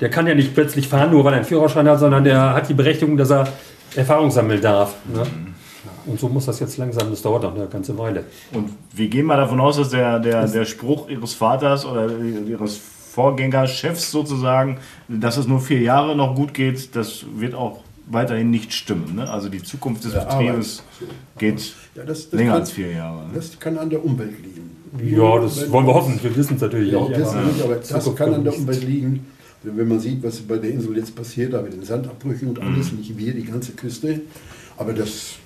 der 0.01 0.11
kann 0.11 0.29
ja 0.29 0.35
nicht 0.35 0.55
plötzlich 0.55 0.87
fahren, 0.87 1.11
nur 1.11 1.25
weil 1.25 1.33
er 1.33 1.39
einen 1.39 1.45
Führerschein 1.45 1.89
hat, 1.89 1.99
sondern 1.99 2.23
der 2.23 2.55
hat 2.55 2.69
die 2.69 2.75
Berechtigung, 2.75 3.17
dass 3.17 3.31
er 3.31 3.49
Erfahrung 3.97 4.31
sammeln 4.31 4.61
darf. 4.61 4.95
Ne? 5.13 5.23
Und 6.07 6.21
so 6.21 6.29
muss 6.29 6.47
das 6.47 6.61
jetzt 6.61 6.77
langsam, 6.77 7.11
das 7.11 7.23
dauert 7.23 7.43
noch 7.43 7.55
eine 7.55 7.67
ganze 7.67 7.97
Weile. 7.99 8.25
Und 8.53 8.71
wir 8.93 9.09
gehen 9.09 9.27
mal 9.27 9.37
davon 9.37 9.61
aus, 9.61 9.77
dass 9.77 9.89
der, 9.89 10.19
der, 10.21 10.47
der 10.47 10.65
Spruch 10.67 11.09
ihres 11.09 11.35
Vaters 11.35 11.87
oder 11.87 12.09
ihres 12.47 12.81
Vorgängerchefs 13.15 14.11
sozusagen, 14.11 14.79
dass 15.09 15.37
es 15.37 15.47
nur 15.47 15.61
vier 15.61 15.81
Jahre 15.81 16.17
noch 16.17 16.35
gut 16.35 16.53
geht, 16.53 16.97
das 16.97 17.25
wird 17.37 17.55
auch 17.55 17.81
weiterhin 18.11 18.51
nicht 18.51 18.73
stimmen. 18.73 19.15
Ne? 19.15 19.31
Also 19.31 19.49
die 19.49 19.63
Zukunft 19.63 20.05
des 20.05 20.13
Der 20.13 20.21
Betriebes 20.21 20.83
geht 21.39 21.75
Ja, 21.95 22.03
das, 22.05 22.29
das 22.29 22.39
länger 22.39 22.53
kann, 22.53 22.61
als 22.61 22.71
vier 22.73 22.91
Jahre. 22.91 23.23
Ne? 23.29 23.31
Das 23.35 23.59
kann 23.59 23.79
an 23.79 23.89
der 23.89 24.05
Umwelt 24.05 24.35
liegen. 24.43 24.71
Ja, 25.17 25.39
das 25.41 25.71
wollen 25.71 25.87
wir 25.87 25.95
hoffen. 25.95 26.19
Wir 26.23 26.35
wissen 26.37 26.57
es 26.57 26.61
natürlich 26.63 26.93
Ja, 26.93 27.07
das 27.09 27.29
aber- 27.35 27.43
nicht, 27.43 27.63
aber 27.63 27.75
das 27.77 27.89
Zukunft 27.89 28.17
kann 28.19 28.35
an 28.35 28.45
der. 28.45 28.57
Umwelt 28.57 28.83
liegen. 28.85 29.27
Wenn 29.63 29.89
man 29.89 29.99
sieht, 30.01 30.23
was 30.23 30.41
bei 30.41 30.59
der 30.59 30.71
Insel 30.73 30.97
jetzt 30.99 31.15
passiert, 31.17 31.55
da 31.55 31.63
mit 31.63 31.73
den 31.73 31.85
Sandabbrüchen 31.85 32.49
und 32.49 32.61
alles, 32.61 32.93
nicht 32.93 33.17
wir, 33.17 33.33
die 33.33 33.45
ganze 33.45 33.73
Küste. 33.73 34.21
Aber 34.77 34.93
das 34.93 35.37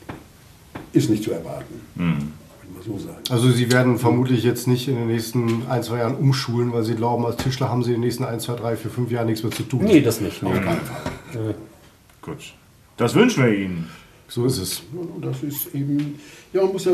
ist 0.92 1.09
nicht 1.11 1.22
zu 1.22 1.31
erwarten. 1.33 1.74
Man 1.94 2.33
mal 2.78 2.98
so 2.98 2.98
sagen. 2.98 3.22
Also 3.30 3.50
Sie 3.50 3.70
werden 3.72 3.98
vermutlich 3.98 4.44
jetzt 4.44 4.66
nicht 4.66 4.88
in 4.88 4.96
den 4.96 5.06
nächsten 5.08 5.66
ein, 5.68 5.82
zwei 5.82 5.98
Jahren 5.98 6.16
umschulen, 6.16 6.72
weil 6.72 6.84
Sie 6.84 6.94
glauben, 6.94 7.26
als 7.26 7.36
Tischler 7.36 7.68
haben 7.68 7.82
Sie 7.82 7.90
in 7.90 7.96
den 7.96 8.02
nächsten 8.02 8.24
ein, 8.24 8.40
zwei, 8.40 8.54
drei, 8.54 8.76
vier, 8.76 8.90
fünf 8.90 9.10
Jahren 9.10 9.26
nichts 9.26 9.42
mehr 9.42 9.52
zu 9.52 9.62
tun. 9.62 9.84
Nee, 9.84 10.00
das 10.00 10.20
nicht. 10.20 10.42
Nee. 10.42 10.50
Gut. 12.22 12.54
Das 12.96 13.14
wünschen 13.14 13.44
wir 13.44 13.54
Ihnen. 13.54 13.88
So 14.28 14.44
ist 14.44 14.58
es. 14.58 14.82
Und 14.92 15.24
das 15.24 15.42
ist 15.42 15.74
eben, 15.74 16.18
ja, 16.52 16.62
man 16.62 16.72
muss 16.72 16.84
ja, 16.84 16.92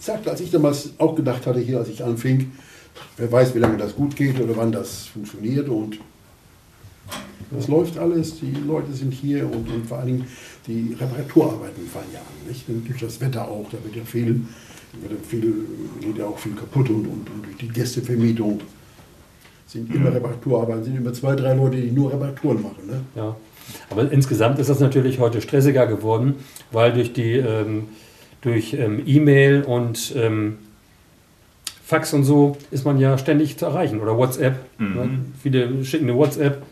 sagt, 0.00 0.26
als 0.28 0.40
ich 0.40 0.50
damals 0.50 0.90
auch 0.98 1.14
gedacht 1.14 1.46
hatte, 1.46 1.60
hier, 1.60 1.78
als 1.78 1.88
ich 1.88 2.02
anfing, 2.02 2.52
wer 3.16 3.30
weiß, 3.30 3.54
wie 3.54 3.58
lange 3.58 3.76
das 3.76 3.94
gut 3.94 4.16
geht 4.16 4.40
oder 4.40 4.56
wann 4.56 4.72
das 4.72 5.06
funktioniert 5.06 5.68
und 5.68 5.98
das 7.50 7.68
läuft 7.68 7.98
alles, 7.98 8.40
die 8.40 8.52
Leute 8.66 8.92
sind 8.92 9.12
hier 9.12 9.44
und, 9.44 9.70
und 9.70 9.86
vor 9.86 9.98
allen 9.98 10.06
Dingen 10.06 10.26
die 10.66 10.96
Reparaturarbeiten 10.98 11.86
fallen 11.86 12.06
ja 12.12 12.18
an. 12.18 12.48
Nicht? 12.48 12.68
Und 12.68 12.88
durch 12.88 13.00
das 13.00 13.20
Wetter 13.20 13.46
auch, 13.46 13.66
da 13.70 13.78
wird 13.84 13.94
ja 13.94 14.04
viel, 14.04 14.40
wird 15.00 15.12
ja 15.12 15.18
viel 15.28 15.54
geht 16.00 16.18
ja 16.18 16.26
auch 16.26 16.38
viel 16.38 16.52
kaputt 16.52 16.88
und, 16.88 17.06
und, 17.06 17.30
und 17.30 17.44
durch 17.44 17.56
die 17.56 17.68
Gästevermietung 17.68 18.60
sind 19.66 19.92
immer 19.94 20.14
Reparaturarbeiten, 20.14 20.84
sind 20.84 20.96
immer 20.96 21.12
zwei, 21.12 21.34
drei 21.34 21.54
Leute, 21.54 21.76
die 21.76 21.90
nur 21.90 22.12
Reparaturen 22.12 22.62
machen. 22.62 22.86
Ne? 22.86 23.00
Ja. 23.14 23.36
Aber 23.90 24.10
insgesamt 24.12 24.58
ist 24.58 24.70
das 24.70 24.78
natürlich 24.80 25.18
heute 25.18 25.40
stressiger 25.40 25.86
geworden, 25.86 26.36
weil 26.70 26.92
durch 26.92 27.12
die 27.12 27.32
ähm, 27.32 27.88
durch 28.40 28.74
ähm, 28.74 29.02
E-Mail 29.06 29.62
und 29.62 30.14
ähm, 30.16 30.58
Fax 31.84 32.12
und 32.12 32.24
so 32.24 32.56
ist 32.70 32.84
man 32.84 32.98
ja 32.98 33.18
ständig 33.18 33.58
zu 33.58 33.66
erreichen 33.66 34.00
oder 34.00 34.16
WhatsApp. 34.16 34.56
Ne? 34.78 35.08
Viele 35.40 35.84
schicken 35.84 36.08
eine 36.08 36.16
WhatsApp 36.16 36.62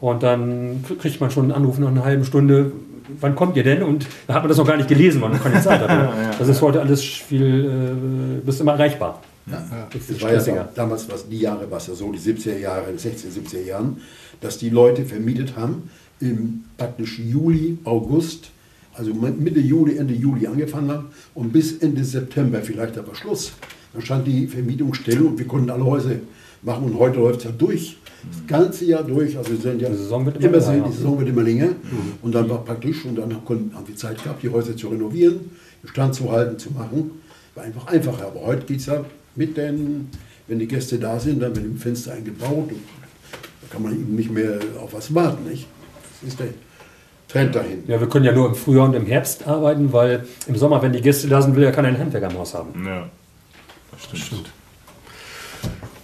und 0.00 0.22
dann 0.22 0.84
kriegt 1.00 1.20
man 1.20 1.30
schon 1.30 1.44
einen 1.44 1.52
Anruf 1.52 1.78
nach 1.78 1.88
einer 1.88 2.04
halben 2.04 2.24
Stunde. 2.24 2.72
Wann 3.20 3.34
kommt 3.34 3.56
ihr 3.56 3.64
denn? 3.64 3.82
Und 3.82 4.06
da 4.26 4.34
hat 4.34 4.42
man 4.42 4.48
das 4.48 4.58
noch 4.58 4.66
gar 4.66 4.76
nicht 4.76 4.88
gelesen, 4.88 5.20
weil 5.20 5.30
man 5.30 5.42
keine 5.42 5.60
Zeit 5.60 5.80
hatte. 5.88 6.10
Das 6.38 6.48
ist 6.48 6.60
heute 6.62 6.80
alles 6.80 7.02
viel, 7.02 8.38
äh, 8.40 8.44
bist 8.44 8.60
immer 8.60 8.72
erreichbar. 8.72 9.22
Das 9.46 9.62
ist 9.94 10.10
Es 10.10 10.22
war 10.22 10.32
ja 10.32 10.68
damals, 10.74 11.10
was 11.10 11.28
die 11.28 11.40
Jahre, 11.40 11.70
war 11.70 11.78
es 11.78 11.86
ja 11.86 11.94
so, 11.94 12.12
die 12.12 12.18
70er 12.18 12.58
Jahre, 12.58 12.96
16, 12.96 13.30
70er 13.30 13.64
Jahren, 13.64 14.00
dass 14.40 14.58
die 14.58 14.70
Leute 14.70 15.04
vermietet 15.04 15.56
haben, 15.56 15.90
im 16.20 16.64
praktisch 16.76 17.18
Juli, 17.18 17.78
August, 17.84 18.50
also 18.94 19.14
Mitte 19.14 19.60
Juli, 19.60 19.96
Ende 19.96 20.14
Juli 20.14 20.46
angefangen 20.46 20.90
haben 20.90 21.06
und 21.34 21.52
bis 21.52 21.78
Ende 21.78 22.04
September 22.04 22.60
vielleicht 22.60 22.98
aber 22.98 23.14
Schluss. 23.14 23.52
Dann 23.92 24.02
stand 24.02 24.26
die 24.26 24.46
Vermietung 24.46 24.92
still 24.94 25.22
und 25.22 25.38
wir 25.38 25.46
konnten 25.46 25.70
alle 25.70 25.84
Häuser 25.84 26.10
machen 26.62 26.84
und 26.84 26.98
heute 26.98 27.18
läuft 27.18 27.38
es 27.40 27.44
ja 27.44 27.50
durch. 27.50 27.96
Das 28.30 28.46
ganze 28.46 28.84
Jahr 28.84 29.04
durch, 29.04 29.38
also 29.38 29.50
wir 29.50 29.58
sind 29.58 29.80
ja 29.80 29.88
Die 29.88 29.96
Saison 29.96 30.26
wird 30.26 30.36
immer 30.36 30.56
immer 30.56 30.66
länger, 30.66 30.88
die 30.88 30.92
Saison 30.92 31.18
wird 31.18 31.28
immer 31.28 31.42
länger 31.42 31.68
und 32.20 32.34
dann 32.34 32.48
war 32.50 32.64
praktisch 32.64 33.04
und 33.04 33.16
dann 33.16 33.32
haben 33.32 33.86
wir 33.86 33.96
Zeit 33.96 34.22
gehabt, 34.22 34.42
die 34.42 34.50
Häuser 34.50 34.76
zu 34.76 34.88
renovieren, 34.88 35.50
Bestand 35.82 36.14
zu 36.14 36.30
halten, 36.30 36.58
zu 36.58 36.72
machen. 36.72 37.12
War 37.54 37.64
einfach 37.64 37.86
einfacher, 37.86 38.26
aber 38.26 38.44
heute 38.44 38.66
geht 38.66 38.80
es 38.80 38.86
ja 38.86 39.04
mit 39.36 39.56
den, 39.56 40.08
wenn 40.48 40.58
die 40.58 40.66
Gäste 40.66 40.98
da 40.98 41.18
sind, 41.20 41.40
dann 41.40 41.54
wird 41.54 41.64
im 41.64 41.78
Fenster 41.78 42.12
eingebaut 42.12 42.70
und 42.70 42.82
da 43.62 43.68
kann 43.70 43.82
man 43.82 43.92
eben 43.92 44.16
nicht 44.16 44.30
mehr 44.30 44.58
auf 44.82 44.92
was 44.92 45.14
warten, 45.14 45.48
nicht? 45.48 45.66
Das 46.20 46.30
ist 46.30 46.40
der 46.40 46.48
Trend 47.28 47.54
dahin. 47.54 47.84
Ja, 47.86 48.00
wir 48.00 48.08
können 48.08 48.24
ja 48.24 48.32
nur 48.32 48.48
im 48.48 48.54
Frühjahr 48.54 48.88
und 48.88 48.94
im 48.94 49.06
Herbst 49.06 49.46
arbeiten, 49.46 49.92
weil 49.92 50.26
im 50.46 50.56
Sommer, 50.56 50.82
wenn 50.82 50.92
die 50.92 51.02
Gäste 51.02 51.28
da 51.28 51.40
sind, 51.40 51.54
will 51.54 51.62
ja 51.62 51.70
keiner 51.70 51.88
einen 51.88 51.98
Handwerker 51.98 52.30
im 52.30 52.38
Haus 52.38 52.54
haben. 52.54 52.84
Ja. 52.84 53.08
Das 54.10 54.18
stimmt. 54.18 54.50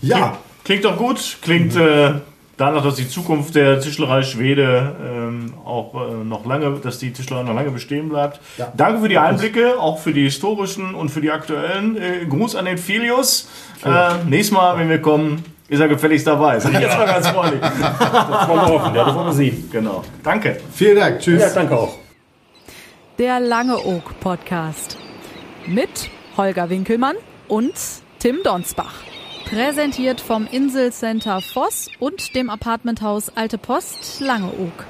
Ja, 0.06 0.38
Klingt 0.64 0.84
doch 0.84 0.96
gut. 0.96 1.36
Klingt 1.42 1.76
äh, 1.76 2.14
danach, 2.56 2.82
dass 2.82 2.94
die 2.94 3.08
Zukunft 3.08 3.54
der 3.54 3.80
Tischlerei 3.80 4.22
Schwede 4.22 4.96
ähm, 5.06 5.52
auch 5.64 5.94
äh, 5.94 6.24
noch 6.24 6.46
lange, 6.46 6.78
dass 6.82 6.98
die 6.98 7.12
Tischlerei 7.12 7.42
noch 7.42 7.54
lange 7.54 7.70
bestehen 7.70 8.08
bleibt. 8.08 8.40
Ja. 8.56 8.72
Danke 8.74 9.02
für 9.02 9.08
die 9.08 9.18
Einblicke, 9.18 9.78
auch 9.78 9.98
für 9.98 10.14
die 10.14 10.24
historischen 10.24 10.94
und 10.94 11.10
für 11.10 11.20
die 11.20 11.30
aktuellen. 11.30 11.96
Äh, 11.96 12.24
Gruß 12.26 12.56
an 12.56 12.64
den 12.64 12.78
Filius. 12.78 13.48
Äh, 13.84 14.24
nächstes 14.26 14.56
Mal, 14.56 14.78
wenn 14.78 14.88
wir 14.88 15.02
kommen, 15.02 15.44
ist 15.68 15.80
er 15.80 15.88
gefälligst 15.88 16.26
dabei. 16.26 16.58
Sag 16.58 16.72
ich 16.72 16.80
jetzt 16.80 16.96
mal 16.96 17.06
ganz 17.06 17.28
freundlich. 17.28 17.60
Das 17.60 18.48
wollen 18.48 18.60
wir 18.60 18.68
hoffen, 18.68 18.94
ja, 18.94 19.04
das 19.04 19.14
wollen 19.14 19.26
wir 19.26 19.32
sehen. 19.32 19.68
Genau. 19.70 20.02
Danke. 20.22 20.58
vielen 20.72 20.96
Dank. 20.96 21.20
Tschüss. 21.20 21.42
Ja, 21.42 21.50
danke 21.50 21.76
auch. 21.76 21.98
Der 23.18 23.38
Lange 23.38 23.78
Oak 23.84 24.18
Podcast. 24.20 24.96
Mit 25.66 26.10
Holger 26.36 26.70
Winkelmann 26.70 27.16
und 27.48 27.74
Tim 28.18 28.38
Donsbach. 28.42 29.13
Präsentiert 29.44 30.20
vom 30.20 30.46
Inselcenter 30.50 31.40
Voss 31.40 31.90
und 32.00 32.35
dem 32.35 32.48
Apartmenthaus 32.48 33.30
Alte 33.37 33.59
Post 33.59 34.20
Langeoog. 34.20 34.87